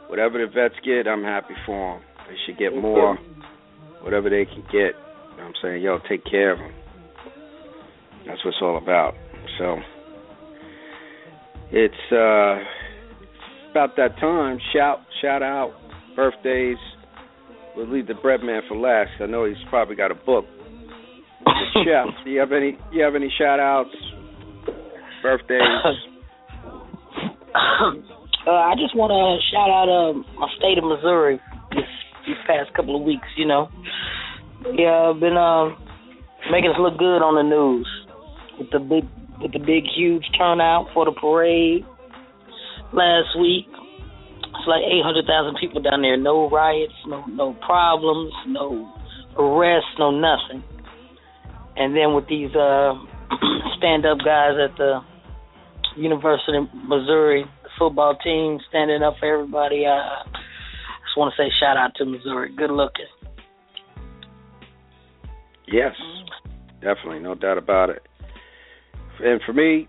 [0.07, 2.07] Whatever the vets get, I'm happy for them.
[2.27, 3.17] They should get more,
[4.01, 4.93] whatever they can get.
[5.39, 6.71] I'm saying, yo, take care of them.
[8.25, 9.15] That's what it's all about.
[9.57, 9.77] So
[11.71, 12.59] it's uh,
[13.71, 14.59] about that time.
[14.73, 15.73] Shout, shout out,
[16.15, 16.77] birthdays.
[17.77, 19.11] We'll leave the bread man for last.
[19.21, 20.45] I know he's probably got a book.
[21.85, 22.75] Chef, do you have any?
[22.91, 23.93] You have any shout outs?
[25.21, 25.61] Birthdays.
[27.53, 31.85] uh, I just want to shout out uh, my state of Missouri this
[32.25, 33.27] these past couple of weeks.
[33.37, 33.69] You know,
[34.73, 35.69] yeah, I've been uh,
[36.49, 37.87] making us look good on the news
[38.57, 39.05] with the big
[39.39, 41.85] with the big huge turnout for the parade
[42.91, 43.69] last week.
[44.57, 46.17] It's like 800,000 people down there.
[46.17, 48.91] No riots, no no problems, no
[49.37, 50.63] arrests, no nothing.
[51.75, 52.93] And then with these uh,
[53.77, 55.01] stand-up guys at the
[55.95, 57.45] University of Missouri
[57.77, 62.05] football team standing up for everybody, uh, I just want to say shout out to
[62.05, 62.51] Missouri.
[62.55, 63.05] Good looking.
[65.67, 65.93] Yes,
[66.81, 68.01] definitely, no doubt about it.
[69.19, 69.87] And for me,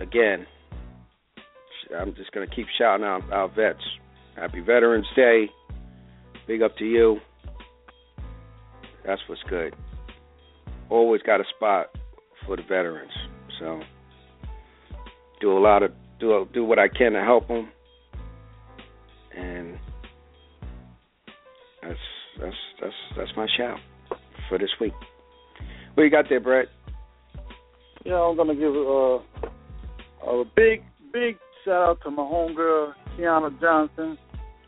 [0.00, 0.46] again,
[1.94, 3.82] I'm just going to keep shouting out our vets.
[4.34, 5.50] Happy Veterans Day.
[6.46, 7.18] Big up to you.
[9.04, 9.74] That's what's good.
[10.90, 11.86] Always got a spot
[12.44, 13.12] for the veterans.
[13.60, 13.80] So
[15.40, 17.68] do a lot of do do what I can to help them.
[19.36, 19.78] And
[21.82, 21.98] that's
[22.40, 23.78] that's that's that's my shout
[24.48, 24.92] for this week.
[25.94, 26.68] What you got there, Brett?
[28.04, 30.82] Yeah, I'm gonna give uh, a big,
[31.12, 31.36] big
[31.66, 34.16] shout out to my homegirl Kiana Johnson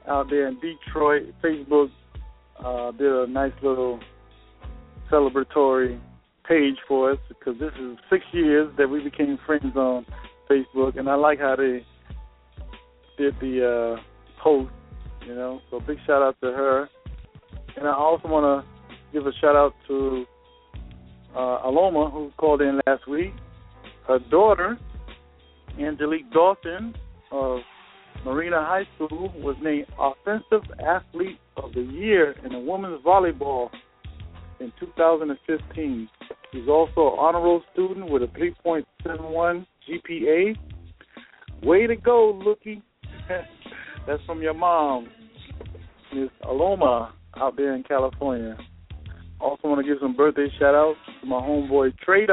[0.09, 1.33] out there in Detroit.
[1.43, 1.91] Facebook
[2.63, 4.01] uh, did a nice little
[5.11, 6.01] celebratory
[6.47, 10.05] page for us because this is six years that we became friends on
[10.51, 11.87] Facebook, and I like how they
[13.17, 14.73] did the uh, post.
[15.25, 16.89] You know, so big shout out to her.
[17.77, 20.25] And I also want to give a shout out to
[21.35, 23.35] uh, Aloma, who called in last week.
[24.09, 24.79] Her daughter,
[25.79, 26.95] Angelique Dawson
[27.31, 27.61] of
[28.25, 33.71] Marina High School, was named Offensive Athlete of the Year in the women's volleyball
[34.61, 36.09] in 2015.
[36.53, 40.57] She's also an honor roll student with a 3.71 GPA.
[41.63, 42.83] Way to go, Lookie.
[44.07, 45.09] That's from your mom,
[46.15, 48.57] Miss Aloma, out there in California.
[49.41, 52.27] Also want to give some birthday shout outs to my homeboy Trey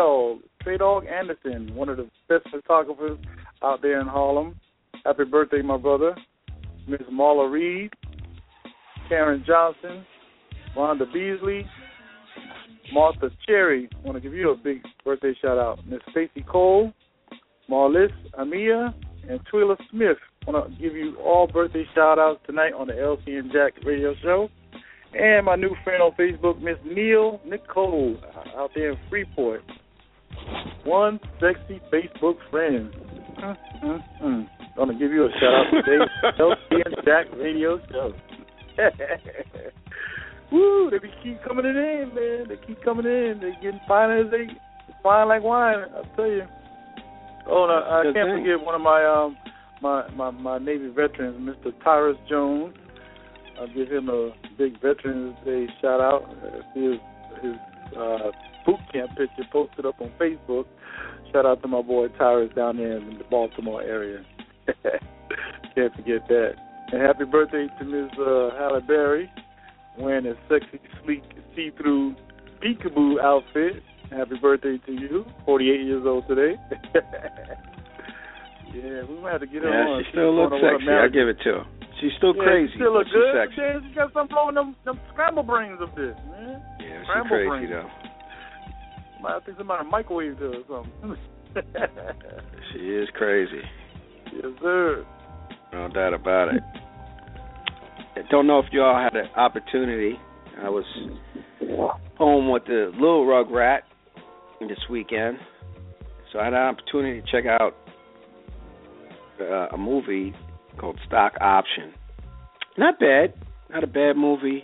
[0.66, 3.20] Trey Dog Anderson, one of the best photographers
[3.61, 4.59] out there in Harlem.
[5.05, 6.16] Happy birthday, my brother.
[6.88, 7.91] Miss Marla Reed,
[9.07, 10.03] Karen Johnson,
[10.76, 11.68] Rhonda Beasley,
[12.91, 13.88] Martha Cherry.
[14.03, 15.86] Want to give you a big birthday shout out.
[15.88, 16.91] Miss Stacy Cole,
[17.70, 18.91] Marlis Amia,
[19.30, 20.18] and Twila Smith.
[20.47, 24.16] Want to give you all birthday shout outs tonight on the LC and Jack radio
[24.24, 24.49] show.
[25.13, 28.18] And my new friend on Facebook, Miss Neil Nicole,
[28.57, 29.61] out there in Freeport.
[30.86, 32.93] One sexy Facebook friend.
[33.83, 34.41] Mm-hmm.
[34.77, 36.05] Gonna give you a shout out today,
[36.39, 38.13] LC and Jack radio show.
[40.51, 40.89] Woo!
[40.91, 42.45] They be keep coming in, man.
[42.47, 43.39] They keep coming in.
[43.41, 44.47] They getting fine as they
[45.01, 45.86] fine like wine.
[45.95, 46.43] I'll tell you.
[47.47, 48.43] Oh, no, I Good can't thing.
[48.43, 49.38] forget one of my um
[49.81, 51.71] my my my Navy veterans, Mr.
[51.83, 52.75] Tyrus Jones.
[53.59, 56.23] I'll give him a big Veterans Day shout out.
[56.75, 56.95] His
[57.41, 57.55] his
[57.97, 58.31] uh,
[58.65, 60.65] boot camp picture posted up on Facebook.
[61.31, 64.23] Shout out to my boy Tyrus down there in the Baltimore area.
[65.75, 66.51] Can't forget that.
[66.91, 68.11] And happy birthday to Ms.
[68.17, 69.29] Uh, Halle Berry,
[69.97, 71.23] wearing a sexy, sleek,
[71.55, 72.15] see-through
[72.63, 73.81] peekaboo outfit.
[74.11, 75.25] Happy birthday to you.
[75.45, 76.55] 48 years old today.
[78.73, 80.03] yeah, we might have to get her Yeah, on.
[80.03, 80.89] she still looks sexy.
[80.89, 81.65] I'll give it to her.
[82.01, 82.71] She's still yeah, crazy.
[82.73, 83.33] She still she's good.
[83.35, 83.87] sexy.
[83.89, 86.61] She got something blowing them, them scramble brains up there, man.
[86.79, 87.69] Yeah, she's crazy brains.
[87.71, 89.27] though.
[89.27, 91.17] I think somebody microwaved her or something.
[92.73, 93.61] She is crazy.
[94.33, 95.05] yes, sir.
[95.71, 96.61] No doubt about it.
[98.17, 100.17] I don't know if you all had an opportunity.
[100.61, 100.83] I was
[102.17, 103.79] home with the little Rugrat
[104.59, 105.37] this weekend,
[106.31, 107.75] so I had an opportunity to check out
[109.39, 110.33] uh, a movie
[110.76, 111.93] called Stock Option.
[112.78, 113.34] Not bad,
[113.69, 114.63] not a bad movie.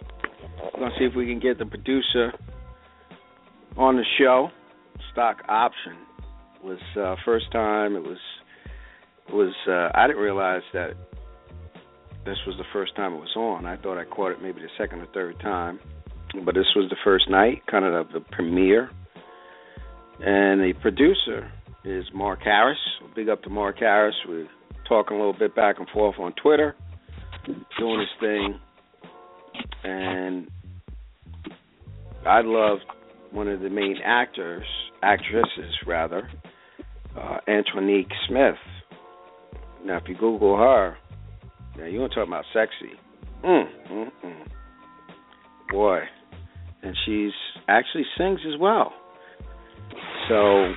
[0.73, 2.33] We're gonna see if we can get the producer
[3.77, 4.49] on the show.
[5.11, 5.97] Stock Option
[6.63, 7.95] was uh, first time.
[7.95, 8.17] It was
[9.27, 9.53] it was.
[9.67, 10.91] Uh, I didn't realize that
[12.25, 13.65] this was the first time it was on.
[13.65, 15.79] I thought I caught it maybe the second or third time,
[16.45, 18.89] but this was the first night, kind of the, the premiere.
[20.19, 21.51] And the producer
[21.83, 22.77] is Mark Harris.
[23.15, 24.15] Big up to Mark Harris.
[24.27, 24.47] We're
[24.91, 26.75] talking a little bit back and forth on Twitter,
[27.79, 28.59] doing his thing.
[29.85, 30.49] And
[32.27, 32.83] I loved
[33.31, 34.65] one of the main actors,
[35.01, 36.29] actresses rather,
[37.17, 37.37] uh,
[38.27, 38.55] Smith.
[39.85, 40.97] Now, if you Google her,
[41.77, 42.93] now you want to talk about sexy?
[43.45, 44.47] Mm, mm, mm.
[45.71, 46.01] Boy,
[46.83, 47.31] and she's
[47.69, 48.91] actually sings as well.
[50.27, 50.73] So,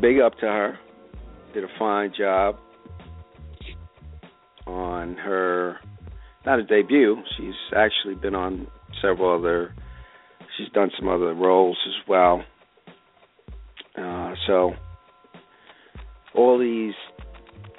[0.00, 0.78] big up to her.
[1.52, 2.56] Did a fine job
[4.74, 5.78] on her,
[6.44, 7.16] not a debut.
[7.36, 8.66] She's actually been on
[9.00, 9.74] several other.
[10.56, 12.42] She's done some other roles as well.
[13.96, 14.72] Uh, so,
[16.34, 16.94] all these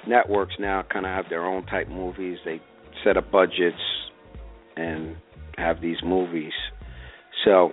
[0.06, 2.38] networks now kind of have their own type movies.
[2.44, 2.60] They
[3.04, 3.76] set up budgets
[4.76, 5.16] and
[5.56, 6.52] have these movies.
[7.44, 7.72] So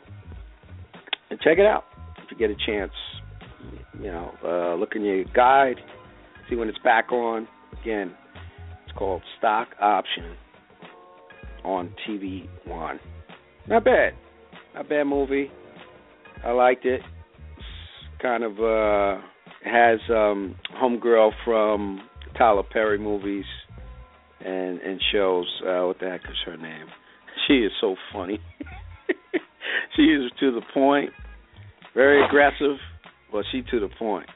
[1.41, 1.85] check it out
[2.17, 2.91] if you get a chance.
[3.99, 5.77] You know, uh, look in your guide,
[6.49, 7.47] see when it's back on.
[7.81, 8.13] Again,
[8.95, 10.35] called Stock Option
[11.63, 12.99] on TV One.
[13.67, 14.13] Not bad,
[14.75, 15.49] not bad movie.
[16.43, 17.01] I liked it.
[17.57, 19.21] It's kind of uh,
[19.65, 23.45] has um, homegirl from Tyler Perry movies
[24.43, 25.47] and and shows.
[25.61, 26.87] Uh, what the heck is her name?
[27.47, 28.39] She is so funny.
[29.95, 31.11] she is to the point,
[31.93, 32.77] very aggressive,
[33.31, 34.27] but she to the point.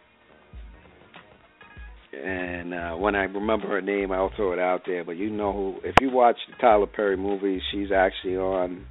[2.23, 5.03] And uh, when I remember her name, I'll throw it out there.
[5.03, 8.85] But you know, who, if you watch the Tyler Perry movies, she's actually on.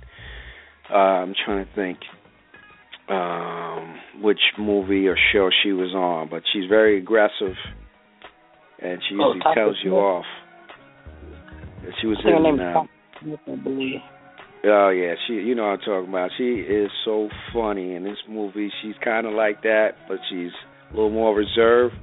[0.91, 1.99] Uh, I'm trying to think
[3.09, 7.55] um, which movie or show she was on, but she's very aggressive
[8.79, 10.24] and she oh, usually oh, tells you off.
[12.01, 12.61] She was in.
[12.61, 12.85] Uh.
[14.64, 15.35] Oh yeah, she.
[15.35, 16.31] You know what I'm talking about.
[16.37, 18.70] She is so funny in this movie.
[18.83, 20.51] She's kind of like that, but she's
[20.91, 21.95] a little more reserved.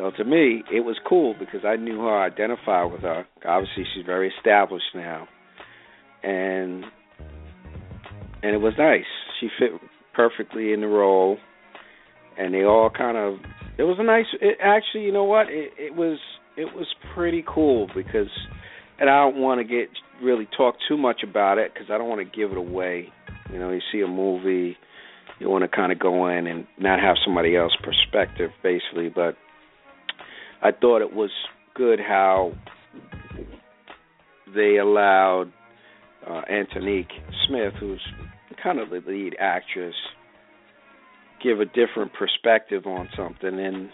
[0.00, 3.26] So to me, it was cool because I knew her, identify with her.
[3.44, 5.28] Obviously, she's very established now,
[6.22, 6.84] and
[8.42, 9.04] and it was nice.
[9.38, 9.72] She fit
[10.14, 11.36] perfectly in the role,
[12.38, 13.40] and they all kind of
[13.76, 14.24] it was a nice.
[14.40, 15.48] It, actually, you know what?
[15.50, 16.18] It, it was
[16.56, 18.30] it was pretty cool because,
[18.98, 19.90] and I don't want to get
[20.22, 23.12] really talk too much about it because I don't want to give it away.
[23.52, 24.78] You know, you see a movie,
[25.40, 29.10] you want to kind of go in and not have somebody else perspective, basically.
[29.10, 29.36] But
[30.62, 31.30] I thought it was
[31.74, 32.52] good how
[34.54, 35.52] they allowed
[36.28, 37.12] uh, Antonique
[37.46, 38.02] Smith, who's
[38.62, 39.94] kind of the lead actress
[41.42, 43.88] give a different perspective on something and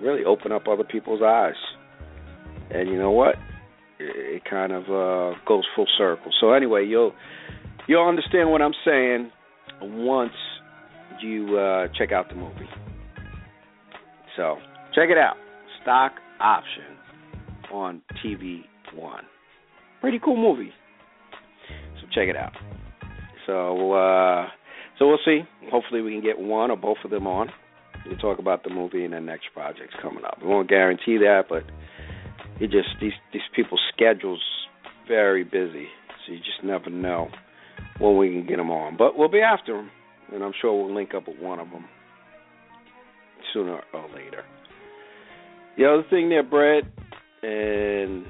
[0.00, 1.54] really open up other people's eyes.
[2.70, 3.36] And you know what?
[3.98, 6.30] It, kind of uh, goes full circle.
[6.40, 7.12] So anyway, you'll
[7.86, 9.30] you'll understand what I'm saying
[9.80, 10.32] once
[11.22, 12.68] you uh, check out the movie.
[14.36, 14.56] So
[14.94, 15.36] check it out.
[15.84, 16.98] Stock option
[17.72, 18.62] on TV
[18.94, 19.24] One.
[20.00, 20.72] Pretty cool movie.
[22.00, 22.52] So check it out.
[23.46, 24.48] So uh
[24.98, 25.40] so we'll see.
[25.70, 27.50] Hopefully, we can get one or both of them on.
[28.06, 30.38] We'll talk about the movie and the next projects coming up.
[30.40, 31.64] We won't guarantee that, but
[32.60, 34.40] it just these these people's schedules
[35.08, 35.88] very busy,
[36.24, 37.28] so you just never know
[37.98, 38.96] when we can get them on.
[38.96, 39.90] But we'll be after them,
[40.32, 41.84] and I'm sure we'll link up with one of them
[43.52, 44.44] sooner or later.
[45.76, 46.84] The other thing there, Brett,
[47.42, 48.24] and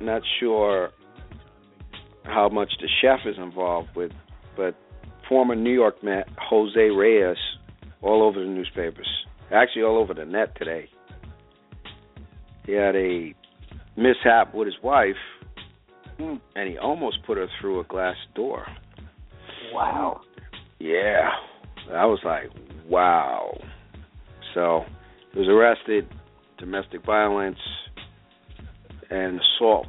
[0.00, 0.90] not sure
[2.24, 4.12] how much the chef is involved with,
[4.56, 4.74] but
[5.28, 7.36] former New York Met Jose Reyes
[8.00, 9.08] all over the newspapers,
[9.52, 10.88] actually all over the net today.
[12.66, 13.34] He had a
[13.96, 15.16] mishap with his wife,
[16.18, 16.34] hmm.
[16.56, 18.66] and he almost put her through a glass door.
[19.72, 20.20] Wow.
[20.78, 21.30] Yeah,
[21.92, 22.50] I was like,
[22.88, 23.56] wow.
[24.54, 24.84] So
[25.32, 26.08] he was arrested,
[26.62, 27.58] domestic violence,
[29.10, 29.88] and assault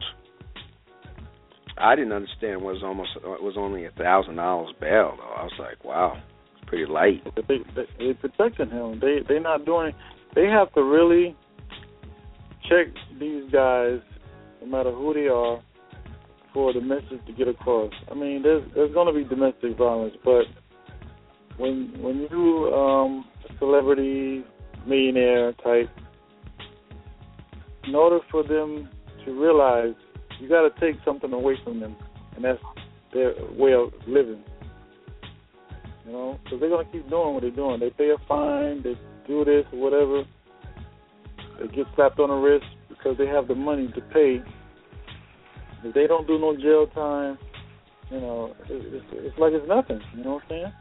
[1.77, 5.33] I didn't understand it was almost it was only a thousand dollars bail though.
[5.35, 6.21] I was like, wow,
[6.55, 7.23] it's pretty light.
[7.35, 8.99] They they, they're protecting him.
[8.99, 9.93] They they're not doing.
[10.35, 11.35] They have to really
[12.69, 12.87] check
[13.19, 13.99] these guys,
[14.61, 15.61] no matter who they are,
[16.53, 17.91] for the message to get across.
[18.09, 20.45] I mean, there's there's going to be domestic violence, but
[21.57, 23.25] when when you um
[23.57, 24.45] celebrity
[24.85, 25.89] millionaire type,
[27.85, 28.89] in order for them
[29.25, 29.95] to realize,
[30.39, 31.95] you got to take something away from them,
[32.35, 32.59] and that's
[33.13, 34.43] their way of living.
[36.05, 37.79] You know, because they're gonna keep doing what they're doing.
[37.79, 40.23] They pay a fine, they do this or whatever.
[41.59, 44.41] They get slapped on the wrist because they have the money to pay.
[45.83, 47.37] If they don't do no jail time,
[48.11, 50.01] you know, it's, it's like it's nothing.
[50.15, 50.73] You know what I'm saying?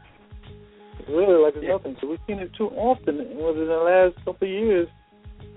[0.99, 1.95] It's really like it's nothing.
[2.01, 3.17] So we've seen it too often.
[3.17, 4.87] Within the last couple of years,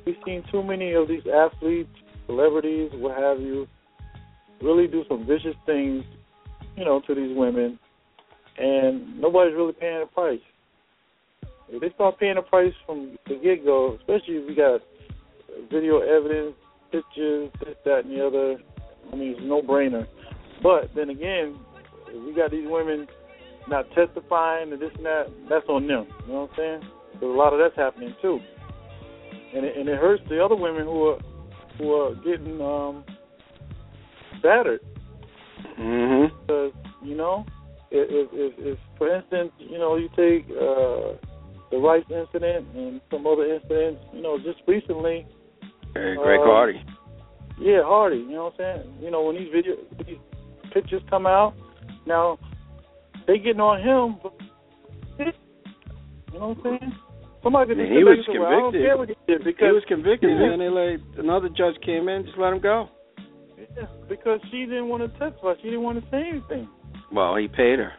[0.07, 1.91] we've seen too many of these athletes,
[2.27, 3.67] celebrities, what have you,
[4.63, 6.05] really do some vicious things,
[6.77, 7.79] you know, to these women,
[8.57, 10.41] and nobody's really paying the price.
[11.69, 14.81] If they start paying the price from the get go, especially if we got
[15.71, 16.55] video evidence,
[16.93, 18.57] pictures, this, that, and the other,
[19.13, 20.07] I mean, it's no brainer.
[20.63, 21.59] But then again,
[22.09, 23.07] if we got these women
[23.69, 26.07] not testifying and this and that, that's on them.
[26.27, 26.91] You know what I'm saying?
[27.13, 28.39] Because a lot of that's happening too,
[29.55, 31.19] and it, and it hurts the other women who are
[31.79, 33.05] who are getting um
[34.43, 34.81] battered.
[35.79, 36.31] Mhm.
[36.41, 36.73] Because
[37.03, 37.45] you know,
[37.91, 41.17] if, if, if for instance, you know, you take uh
[41.71, 45.27] the Rice incident and some other incidents, you know, just recently.
[45.95, 46.85] Hey, Greg uh, Hardy.
[47.59, 48.19] Yeah, Hardy.
[48.19, 48.95] You know what I'm saying?
[49.01, 49.77] You know, when these video
[50.07, 50.19] these
[50.73, 51.55] pictures come out,
[52.07, 52.39] now
[53.27, 54.21] they getting on him.
[54.23, 54.33] But,
[56.33, 56.93] you know what I'm saying?
[57.47, 58.83] Somebody just he was and say, well, I don't convicted.
[58.83, 60.51] care what he did because he was convicted, Yeah.
[60.51, 60.59] man.
[60.59, 62.91] They like another judge came in, just let him go.
[63.55, 65.55] Yeah, because she didn't want to testify.
[65.63, 66.67] She didn't want to say anything.
[67.15, 67.95] Well, he paid her.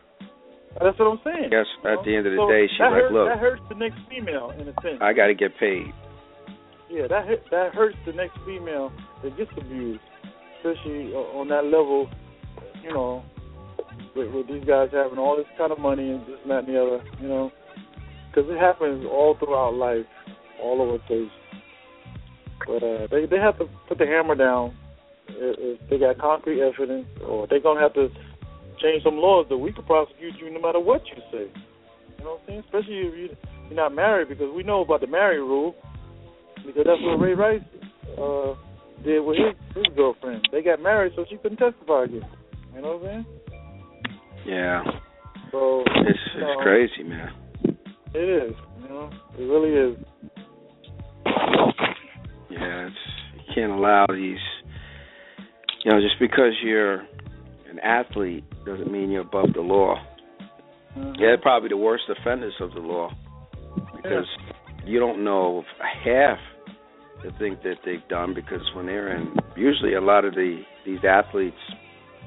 [0.84, 1.48] That's what I'm saying.
[1.50, 3.76] Guess at the end of the So day, that like, hurts, look, that hurts the
[3.80, 5.00] next female in a sense.
[5.02, 5.90] I got to get paid.
[6.92, 8.92] Yeah, that that hurts the next female
[9.24, 10.04] that gets abused,
[10.60, 12.10] especially uh, on that level.
[12.84, 13.24] You know,
[14.16, 16.70] with, with these guys having all this kind of money and this and that and
[16.70, 17.00] the other.
[17.22, 17.52] You know,
[18.38, 20.06] because it happens all throughout life,
[20.62, 21.34] all over the place.
[22.68, 24.78] But uh, they they have to put the hammer down
[25.30, 28.10] if, if they got concrete evidence, or they're gonna have to
[28.82, 31.50] change some laws that we could prosecute you no matter what you say.
[32.20, 32.64] You know what I'm saying?
[32.66, 33.30] Especially if you,
[33.70, 35.74] you're not married, because we know about the married rule
[36.64, 37.62] because that's what Ray Rice
[38.22, 38.54] uh,
[39.04, 40.48] did with his his girlfriend.
[40.52, 42.22] They got married so she couldn't testify again.
[42.76, 43.26] You know what I'm saying?
[44.46, 44.84] Yeah,
[45.52, 47.47] So it's you know, it's crazy, man.
[48.14, 48.56] It is.
[48.82, 50.06] You know, it really is.
[52.50, 52.96] Yeah, it's
[53.36, 54.38] you can't allow these.
[55.84, 57.02] You know, just because you're
[57.70, 59.96] an athlete doesn't mean you're above the law.
[60.98, 61.20] Mhm.
[61.20, 63.12] Yeah, they're probably the worst offenders of the law
[63.96, 64.28] because
[64.86, 65.64] you don't know
[66.04, 66.40] half
[67.24, 71.04] the things that they've done because when they're in, usually a lot of the these
[71.04, 71.58] athletes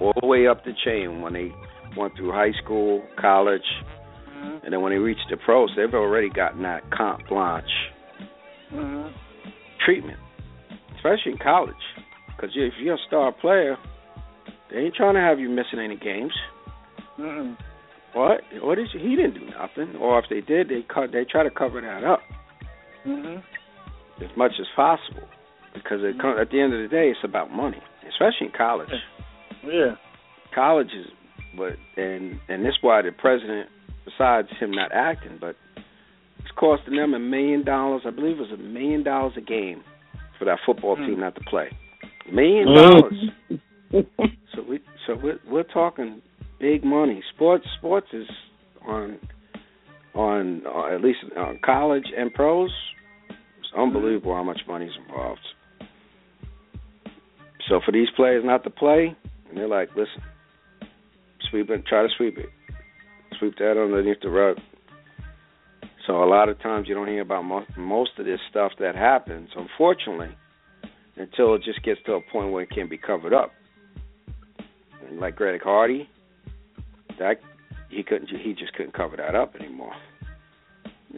[0.01, 1.53] all the way up the chain when they
[1.97, 3.65] went through high school, college,
[4.41, 4.65] Mhm.
[4.65, 7.91] and then when they reach the pros, they've already gotten that comp blanche
[8.73, 9.13] Mhm.
[9.85, 10.19] treatment,
[10.97, 11.75] especially in college.
[12.29, 13.77] Because if you're a star player,
[14.71, 16.33] they ain't trying to have you missing any games.
[17.19, 17.57] Mhm.
[18.13, 18.43] What?
[18.61, 21.13] What is he didn't do nothing, or if they did, they cut.
[21.13, 22.23] They try to cover that up
[23.05, 23.43] Mhm.
[24.21, 25.29] as much as possible
[25.75, 28.93] because it come, at the end of the day, it's about money, especially in college.
[29.63, 29.97] Yeah.
[30.53, 31.07] College is,
[31.55, 33.69] but and and this why the president,
[34.05, 35.57] besides him not acting, but
[36.39, 38.03] it's costing them a million dollars.
[38.07, 39.83] I believe it was a million dollars a game
[40.39, 41.07] for that football Hmm.
[41.07, 41.71] team not to play.
[42.31, 42.75] Million Mm.
[42.77, 43.31] dollars.
[44.55, 46.23] So we so we're we're talking
[46.61, 47.23] big money.
[47.35, 48.29] Sports sports is
[48.87, 49.19] on
[50.15, 52.71] on uh, at least on college and pros.
[53.29, 55.41] It's unbelievable how much money is involved.
[57.69, 59.15] So for these players not to play,
[59.49, 60.23] and they're like, listen,
[61.51, 62.49] sweep it, try to sweep it,
[63.41, 64.59] sweep that underneath the rug.
[66.07, 68.95] So a lot of times you don't hear about most, most of this stuff that
[68.95, 70.35] happens, unfortunately,
[71.17, 73.53] until it just gets to a point where it can be covered up.
[75.09, 76.09] And like Greg Hardy,
[77.19, 77.41] that
[77.91, 79.95] he couldn't, he just couldn't cover that up anymore.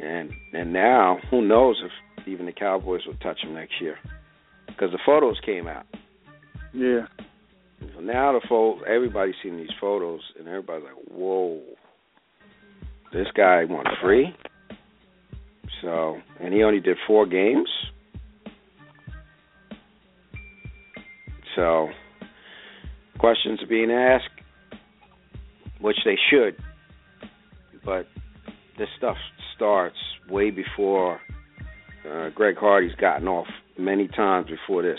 [0.00, 3.98] And and now who knows if even the Cowboys will touch him next year
[4.66, 5.86] because the photos came out.
[6.72, 7.06] Yeah.
[7.94, 11.60] So now the photo, everybody's seen these photos, and everybody's like, "Whoa,
[13.12, 14.34] this guy won free."
[15.80, 17.68] So, and he only did four games.
[21.56, 21.88] So,
[23.18, 24.24] questions are being asked,
[25.80, 26.56] which they should,
[27.84, 28.06] but
[28.78, 29.16] this stuff
[29.54, 29.96] starts
[30.30, 31.20] way before
[32.10, 33.46] uh, Greg Hardy's gotten off
[33.78, 34.98] many times before this.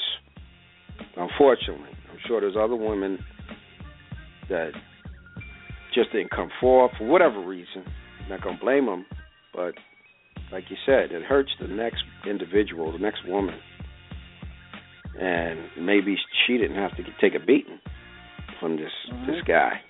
[1.18, 3.20] Unfortunately, I'm sure there's other women
[4.50, 4.72] that
[5.94, 7.84] just didn't come forth for whatever reason.
[8.30, 9.06] Not gonna blame them,
[9.54, 9.76] but
[10.52, 13.56] like you said, it hurts the next individual, the next woman,
[15.20, 17.80] and maybe she didn't have to take a beating
[18.60, 19.26] from this Mhm.
[19.26, 19.82] this guy.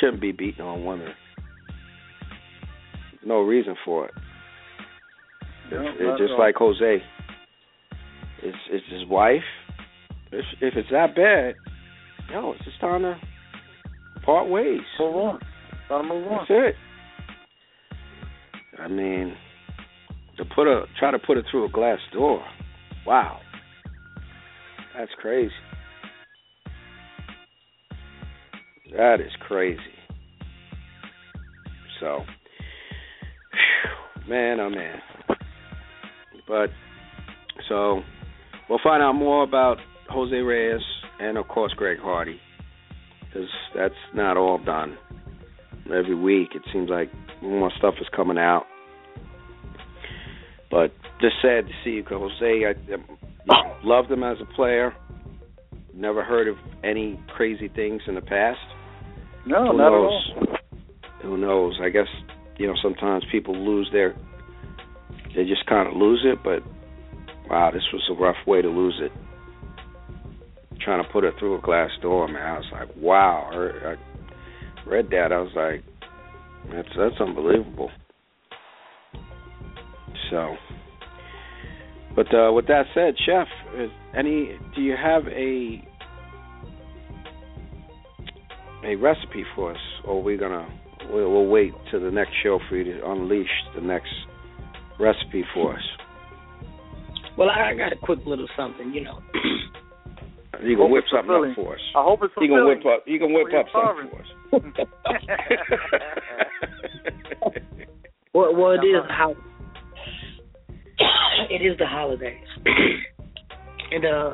[0.00, 1.14] Shouldn't be beating on women.
[3.24, 4.14] No reason for it.
[5.70, 7.02] No, It's, just like Jose.
[8.42, 9.44] It's it's his wife.
[10.32, 11.56] If if it's that bad,
[12.30, 13.18] yo, it's just time to
[14.22, 14.82] part ways.
[14.98, 15.40] Move on.
[15.88, 16.38] Gotta move on.
[16.38, 16.76] That's it.
[18.86, 19.34] I mean,
[20.36, 22.40] to put a try to put it through a glass door.
[23.04, 23.40] Wow,
[24.96, 25.50] that's crazy.
[28.96, 29.80] That is crazy.
[31.98, 32.20] So,
[34.28, 35.00] man, oh man.
[36.46, 36.70] But
[37.68, 38.02] so
[38.70, 39.78] we'll find out more about
[40.10, 40.80] Jose Reyes
[41.18, 42.38] and of course Greg Hardy
[43.20, 44.96] because that's not all done.
[45.86, 47.10] Every week it seems like
[47.42, 48.66] more stuff is coming out.
[50.76, 52.64] But just sad to see Jose.
[52.66, 52.74] I,
[53.50, 54.94] I loved him as a player.
[55.94, 58.58] Never heard of any crazy things in the past.
[59.46, 60.32] No, Who not knows?
[60.36, 60.56] at all.
[61.22, 61.78] Who knows?
[61.82, 62.08] I guess
[62.58, 64.14] you know sometimes people lose their.
[65.34, 66.62] They just kind of lose it, but
[67.48, 69.12] wow, this was a rough way to lose it.
[70.82, 72.42] Trying to put it through a glass door, man.
[72.42, 73.48] I was like, wow.
[73.50, 75.32] I, read that.
[75.32, 75.82] I was like,
[76.70, 77.90] that's that's unbelievable.
[80.30, 80.56] So,
[82.16, 83.46] but uh, with that said, Chef,
[83.78, 85.80] is any do you have a
[88.84, 90.66] a recipe for us, or we're we gonna
[91.10, 94.10] we'll, we'll wait till the next show for you to unleash the next
[94.98, 95.82] recipe for us?
[97.36, 99.20] Well, I got a quick little something, you know.
[100.62, 101.50] You can Hope whip something fulfilling.
[101.50, 101.80] up for us.
[101.94, 102.78] I hope it's You can fulfilling.
[102.78, 103.04] whip up.
[103.06, 104.28] You can whip up you're something for us.
[108.34, 109.34] well, well, it is how
[111.50, 112.46] it is the holidays,
[113.92, 114.32] and uh,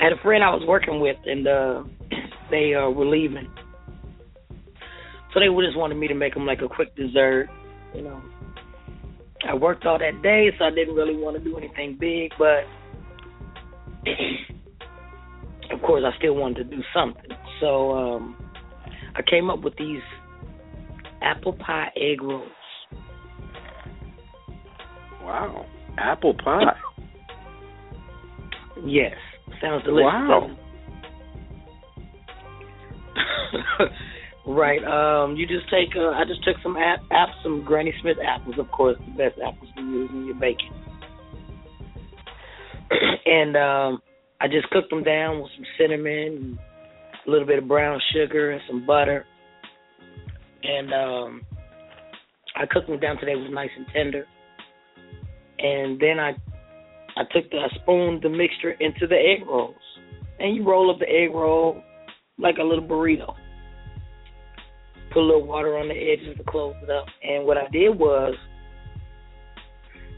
[0.00, 1.84] I had a friend I was working with, and uh,
[2.50, 3.48] they uh, were leaving,
[5.32, 7.48] so they just wanted me to make them like a quick dessert,
[7.94, 8.20] you know.
[9.48, 12.64] I worked all that day, so I didn't really want to do anything big, but
[15.70, 17.30] of course, I still wanted to do something.
[17.60, 18.36] So um,
[19.14, 20.02] I came up with these
[21.22, 22.50] apple pie egg rolls.
[25.28, 25.66] Wow,
[25.98, 26.72] apple pie.
[28.86, 29.12] Yes,
[29.60, 30.06] sounds delicious.
[30.06, 30.56] Wow.
[34.46, 34.82] right.
[34.84, 35.94] Um, you just take.
[35.94, 39.38] Uh, I just took some app, app, some Granny Smith apples, of course, the best
[39.46, 40.72] apples to use in your baking.
[43.26, 44.02] and um,
[44.40, 46.58] I just cooked them down with some cinnamon, and
[47.26, 49.26] a little bit of brown sugar, and some butter.
[50.62, 51.42] And um,
[52.56, 54.26] I cooked them down today was nice and tender.
[55.58, 56.30] And then I
[57.16, 59.74] I took the I spooned the mixture into the egg rolls.
[60.38, 61.82] And you roll up the egg roll
[62.38, 63.34] like a little burrito.
[65.12, 67.06] Put a little water on the edges to close it up.
[67.22, 68.34] And what I did was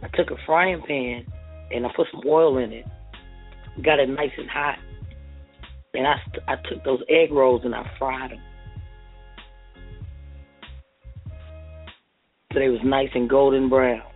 [0.03, 1.25] I took a frying pan
[1.71, 2.85] and I put some oil in it.
[3.83, 4.79] Got it nice and hot.
[5.95, 6.17] And I
[6.49, 8.41] I took those egg rolls and I fried them.
[12.53, 14.10] So they was nice and golden brown.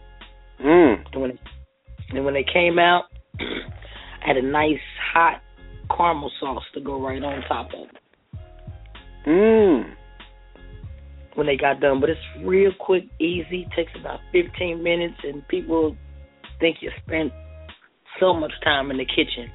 [0.65, 1.05] Mm.
[1.13, 1.39] And when
[2.11, 3.05] and when they came out,
[3.41, 4.79] I had a nice
[5.13, 5.43] hot
[5.95, 8.05] caramel sauce to go right on top of it
[9.27, 9.95] Mm.
[11.35, 12.01] when they got done.
[12.01, 13.67] But it's real quick, easy.
[13.77, 15.97] Takes about 15 minutes, and people
[16.61, 17.33] think you spent
[18.21, 19.51] so much time in the kitchen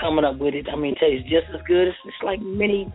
[0.00, 0.66] coming up with it.
[0.72, 1.88] I mean, it tastes just as good.
[1.88, 2.92] It's, it's like mini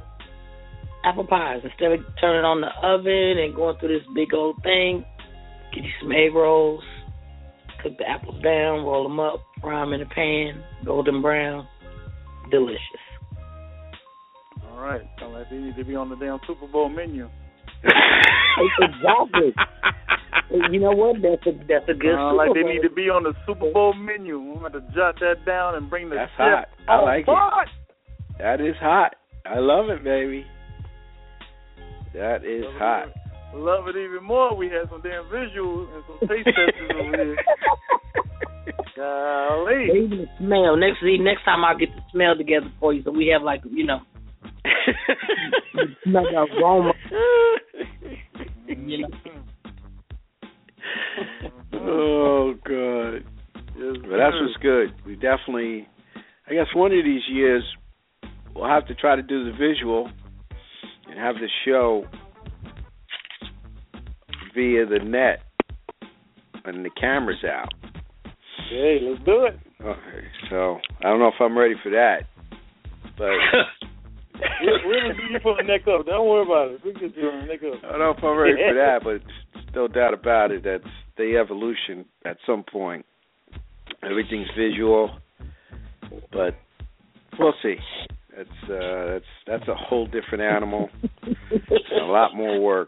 [1.04, 1.62] apple pies.
[1.64, 5.04] Instead of turning on the oven and going through this big old thing,
[5.74, 6.84] get you some egg rolls,
[7.84, 11.68] cook the apples down, roll them up, fry them in a pan, golden brown,
[12.50, 12.80] delicious.
[14.70, 15.02] All right.
[15.20, 17.30] Sound like they need to be on the damn Super Bowl menu.
[17.84, 19.54] exactly.
[20.70, 21.16] You know what?
[21.22, 22.14] That's a that's a good.
[22.14, 22.74] Sound like they Bowl.
[22.74, 24.38] need to be on the Super Bowl menu.
[24.38, 26.68] I'm going to jot that down and bring the That's chef hot.
[26.90, 27.26] I on like it.
[27.28, 27.68] board.
[28.38, 29.16] That is hot.
[29.46, 30.46] I love it, baby.
[32.14, 33.08] That is hot.
[33.54, 34.56] Love it even more.
[34.56, 37.36] We had some damn visuals and some taste testers over here.
[38.96, 39.86] Golly.
[39.86, 40.78] Even the smell.
[40.78, 43.62] Next see, next time I'll get the smell together for you, so we have like
[43.70, 44.00] you know,
[46.04, 46.94] smell the aroma.
[48.68, 49.10] You know.
[51.74, 53.26] oh god.
[53.74, 54.46] But that's sir.
[54.46, 54.94] what's good.
[55.06, 55.88] We definitely
[56.48, 57.64] I guess one of these years
[58.56, 60.10] we'll have to try to do the visual
[61.10, 62.06] and have the show
[64.56, 65.40] via the net
[66.66, 67.70] and the cameras out.
[68.70, 69.60] Hey, let's do it.
[69.84, 72.22] Okay, so I don't know if I'm ready for that,
[73.18, 73.32] but
[74.62, 76.06] we're, gonna get you from the neck up.
[76.06, 76.82] Don't worry about it.
[76.86, 77.84] We can get you from the neck up.
[77.84, 80.64] I don't know if I'm ready for that, but no doubt about it.
[80.64, 80.84] That's
[81.18, 83.06] the evolution at some point.
[84.04, 85.18] Everything's visual,
[86.32, 86.56] but
[87.38, 87.76] we'll see.
[88.36, 90.90] That's uh, that's that's a whole different animal.
[91.24, 92.88] a lot more work,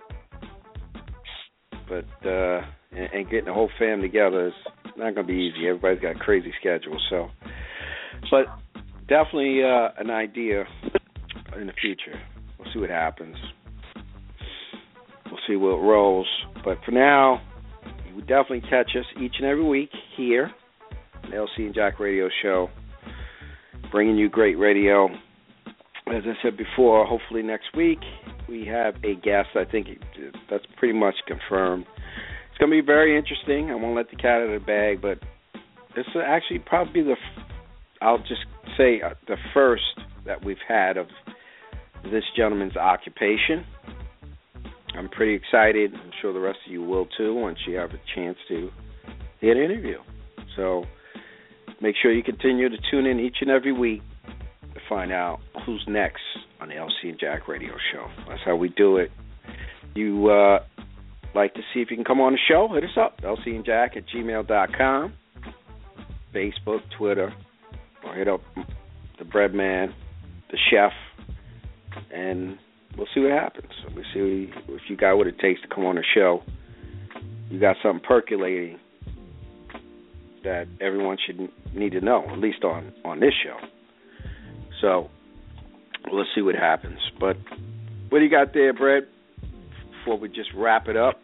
[1.88, 2.62] but uh,
[2.92, 4.54] and, and getting the whole family together is
[4.98, 5.68] not going to be easy.
[5.68, 7.30] Everybody's got crazy schedules, so.
[8.32, 8.46] But
[9.08, 10.66] definitely uh, an idea
[11.60, 12.20] in the future.
[12.58, 13.36] We'll see what happens.
[15.26, 16.28] We'll see what rolls.
[16.64, 17.42] But for now,
[18.08, 20.52] you will definitely catch us each and every week here,
[21.24, 22.70] the LC and Jack Radio Show,
[23.92, 25.08] bringing you great radio.
[26.08, 28.00] As I said before, hopefully next week
[28.48, 29.50] we have a guest.
[29.56, 29.88] I think
[30.50, 31.86] that's pretty much confirmed.
[32.50, 33.72] It's going to be very interesting.
[33.72, 35.20] I won't let the cat out of the bag, but
[35.96, 37.16] this is actually probably the,
[38.02, 38.46] I'll just
[38.78, 39.84] say uh, the first
[40.26, 41.08] that we've had of
[42.04, 43.66] this gentleman's occupation.
[44.96, 45.94] I'm pretty excited.
[45.94, 48.70] I'm sure the rest of you will too once you have a chance to
[49.42, 49.98] hear the interview.
[50.56, 50.84] So
[51.82, 54.02] make sure you continue to tune in each and every week
[54.74, 56.22] to find out who's next
[56.60, 58.08] on the LC and Jack radio show.
[58.28, 59.12] That's how we do it.
[59.96, 60.60] You uh,
[61.36, 63.66] like to see if you can come on the show, hit us up, LC and
[63.66, 65.14] Jack at gmail.com,
[66.34, 67.34] Facebook, Twitter,
[68.06, 68.42] or hit up
[69.20, 69.94] the bread man,
[70.52, 70.92] the chef,
[72.14, 72.58] and
[72.98, 73.72] we'll see what happens.
[73.96, 76.42] We'll see if you got what it takes to come on the show.
[77.50, 78.80] You got something percolating
[80.44, 83.58] that everyone should need to know, at least on on this show.
[84.84, 85.10] So
[86.12, 87.00] let's see what happens.
[87.18, 87.38] But
[88.10, 89.04] what do you got there, Brett?
[90.00, 91.22] Before we just wrap it up.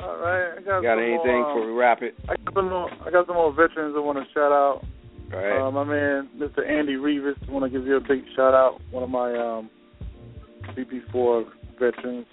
[0.00, 2.14] All right, I got, got some anything more, um, before we wrap it?
[2.28, 2.90] I got some more.
[3.04, 4.84] I got some more veterans I want to shout out.
[5.32, 5.66] All right.
[5.66, 6.68] Uh, my man, Mr.
[6.68, 8.80] Andy Reeves, I want to give you a big shout out.
[8.92, 9.70] One of my um,
[10.76, 11.46] CP4
[11.80, 12.26] veterans.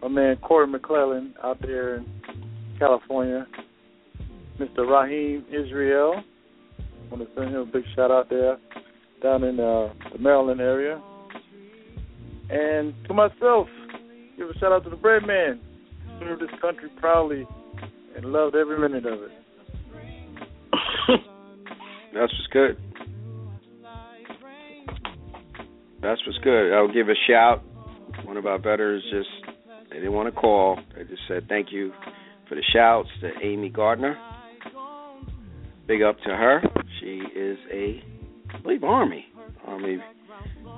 [0.00, 2.06] My man Corey McClellan out there in
[2.78, 3.46] California.
[4.58, 4.88] Mr.
[4.88, 6.22] Raheem Israel.
[6.78, 8.58] I want to send him a big shout out there
[9.22, 11.00] down in uh, the Maryland area.
[12.50, 13.68] And to myself,
[14.36, 15.60] give a shout out to the bread man.
[16.20, 17.46] Served this country proudly
[18.16, 19.30] and loved every minute of it.
[22.14, 22.76] That's what's good.
[26.00, 26.72] That's what's good.
[26.72, 27.62] I'll give a shout.
[28.24, 29.28] One of our veterans just
[29.90, 30.78] they didn't want to call.
[30.96, 31.92] They just said thank you
[32.48, 34.16] for the shouts to Amy Gardner.
[35.86, 36.62] Big up to her.
[37.00, 38.02] She is a
[38.54, 39.26] I believe Army.
[39.66, 39.98] Army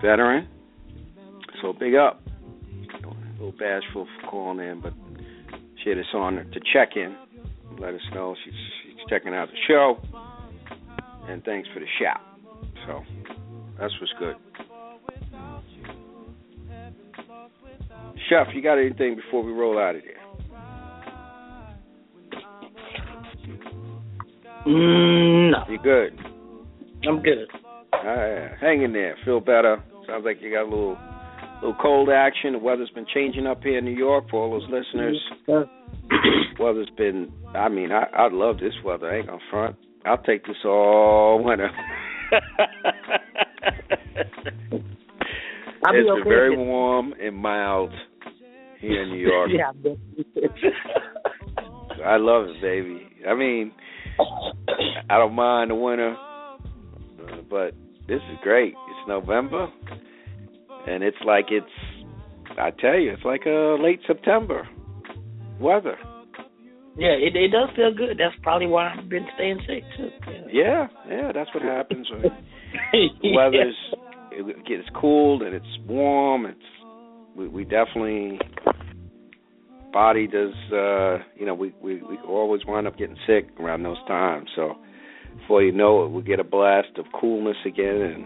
[0.03, 0.49] veteran.
[1.63, 2.23] So big up.
[2.93, 4.93] A little bashful for calling in, but
[5.83, 7.17] she had us on to check in.
[7.79, 8.53] Let us know she's,
[8.83, 9.99] she's checking out the show.
[11.29, 12.21] And thanks for the shout.
[12.87, 13.03] So
[13.79, 14.35] that's what's good.
[18.29, 20.15] Chef, you got anything before we roll out of here?
[24.67, 26.19] Mm, no, You good?
[27.09, 27.49] I'm good.
[27.93, 29.17] Right, hang in there.
[29.25, 29.83] Feel better.
[30.07, 30.97] Sounds like you got a little,
[31.63, 32.53] little cold action.
[32.53, 35.21] The weather's been changing up here in New York for all those listeners.
[36.59, 37.33] weather's been.
[37.55, 39.11] I mean, I I love this weather.
[39.11, 39.77] I ain't gonna front.
[40.05, 41.71] I'll take this all winter.
[45.85, 47.91] I'll be it's okay been very warm and mild
[48.81, 49.51] here in New York.
[49.53, 49.73] yeah,
[52.05, 52.17] I.
[52.17, 53.07] Love it, baby.
[53.29, 53.73] I mean,
[55.09, 56.30] I don't mind the winter, uh,
[57.49, 57.75] but
[58.09, 58.75] this is great.
[58.75, 59.69] It's November,
[60.87, 61.67] and it's like it's.
[62.59, 64.69] I tell you, it's like a late September
[65.61, 65.97] weather.
[66.97, 68.19] yeah, it it does feel good.
[68.19, 70.11] That's probably why I've been staying sick too.
[70.53, 72.23] Yeah, yeah, that's what happens when
[73.23, 73.77] the weather's
[74.33, 76.47] it gets cool and it's warm.
[76.47, 76.59] It's
[77.37, 78.39] we, we definitely
[79.93, 83.99] body does uh you know we we we always wind up getting sick around those
[84.07, 84.49] times.
[84.55, 84.77] So
[85.41, 88.25] before you know it, we get a blast of coolness again and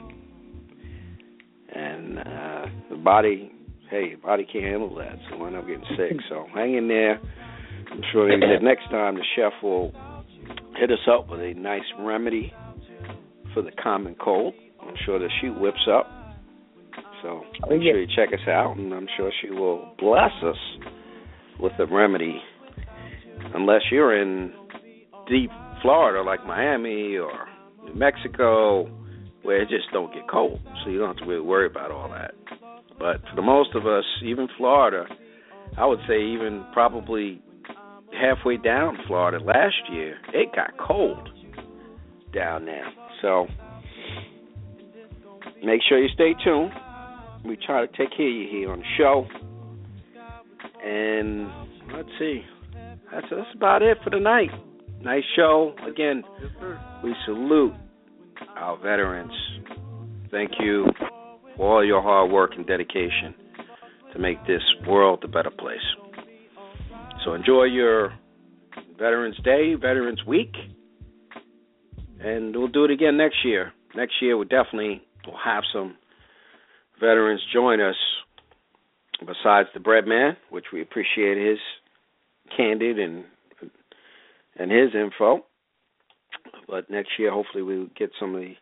[1.76, 3.50] and uh the body
[3.90, 6.16] hey your body can't handle that so wind up getting sick.
[6.28, 7.20] So hang in there.
[7.90, 9.92] I'm sure the next time the chef will
[10.78, 12.52] hit us up with a nice remedy
[13.52, 14.54] for the common cold.
[14.82, 16.06] I'm sure that she whips up.
[17.22, 20.56] So Oh, make sure you check us out, and I'm sure she will bless us
[21.58, 22.40] with a remedy.
[23.54, 24.52] Unless you're in
[25.28, 25.50] deep
[25.84, 27.46] Florida, like Miami or
[27.84, 28.84] New Mexico,
[29.42, 32.08] where it just don't get cold, so you don't have to really worry about all
[32.08, 32.32] that.
[32.98, 35.04] But for the most of us, even Florida,
[35.76, 37.42] I would say even probably
[38.18, 41.28] halfway down Florida last year, it got cold
[42.32, 42.90] down there.
[43.20, 43.46] So
[45.62, 46.72] make sure you stay tuned.
[47.44, 49.26] We try to take care of you here on the show.
[50.82, 51.46] And
[51.94, 52.40] let's see.
[53.12, 54.48] That's that's about it for tonight.
[55.04, 55.74] Nice show.
[55.86, 56.24] Again,
[57.02, 57.74] we salute
[58.56, 59.32] our veterans.
[60.30, 60.86] Thank you
[61.56, 63.34] for all your hard work and dedication
[64.14, 65.76] to make this world a better place.
[67.24, 68.14] So enjoy your
[68.98, 70.54] Veterans Day, Veterans Week,
[72.20, 73.72] and we'll do it again next year.
[73.94, 75.96] Next year, we definitely will have some
[76.98, 77.96] veterans join us
[79.20, 81.58] besides the bread man, which we appreciate his
[82.56, 83.24] candid and
[84.56, 85.44] and his info.
[86.68, 88.54] But next year, hopefully, we'll get some of the,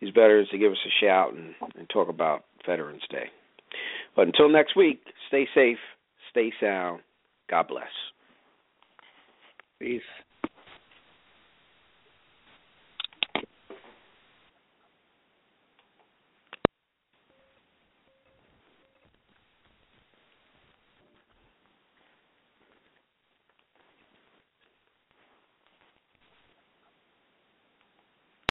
[0.00, 3.26] these veterans to give us a shout and, and talk about Veterans Day.
[4.16, 5.78] But until next week, stay safe,
[6.30, 7.00] stay sound.
[7.50, 7.84] God bless.
[9.80, 10.02] Peace.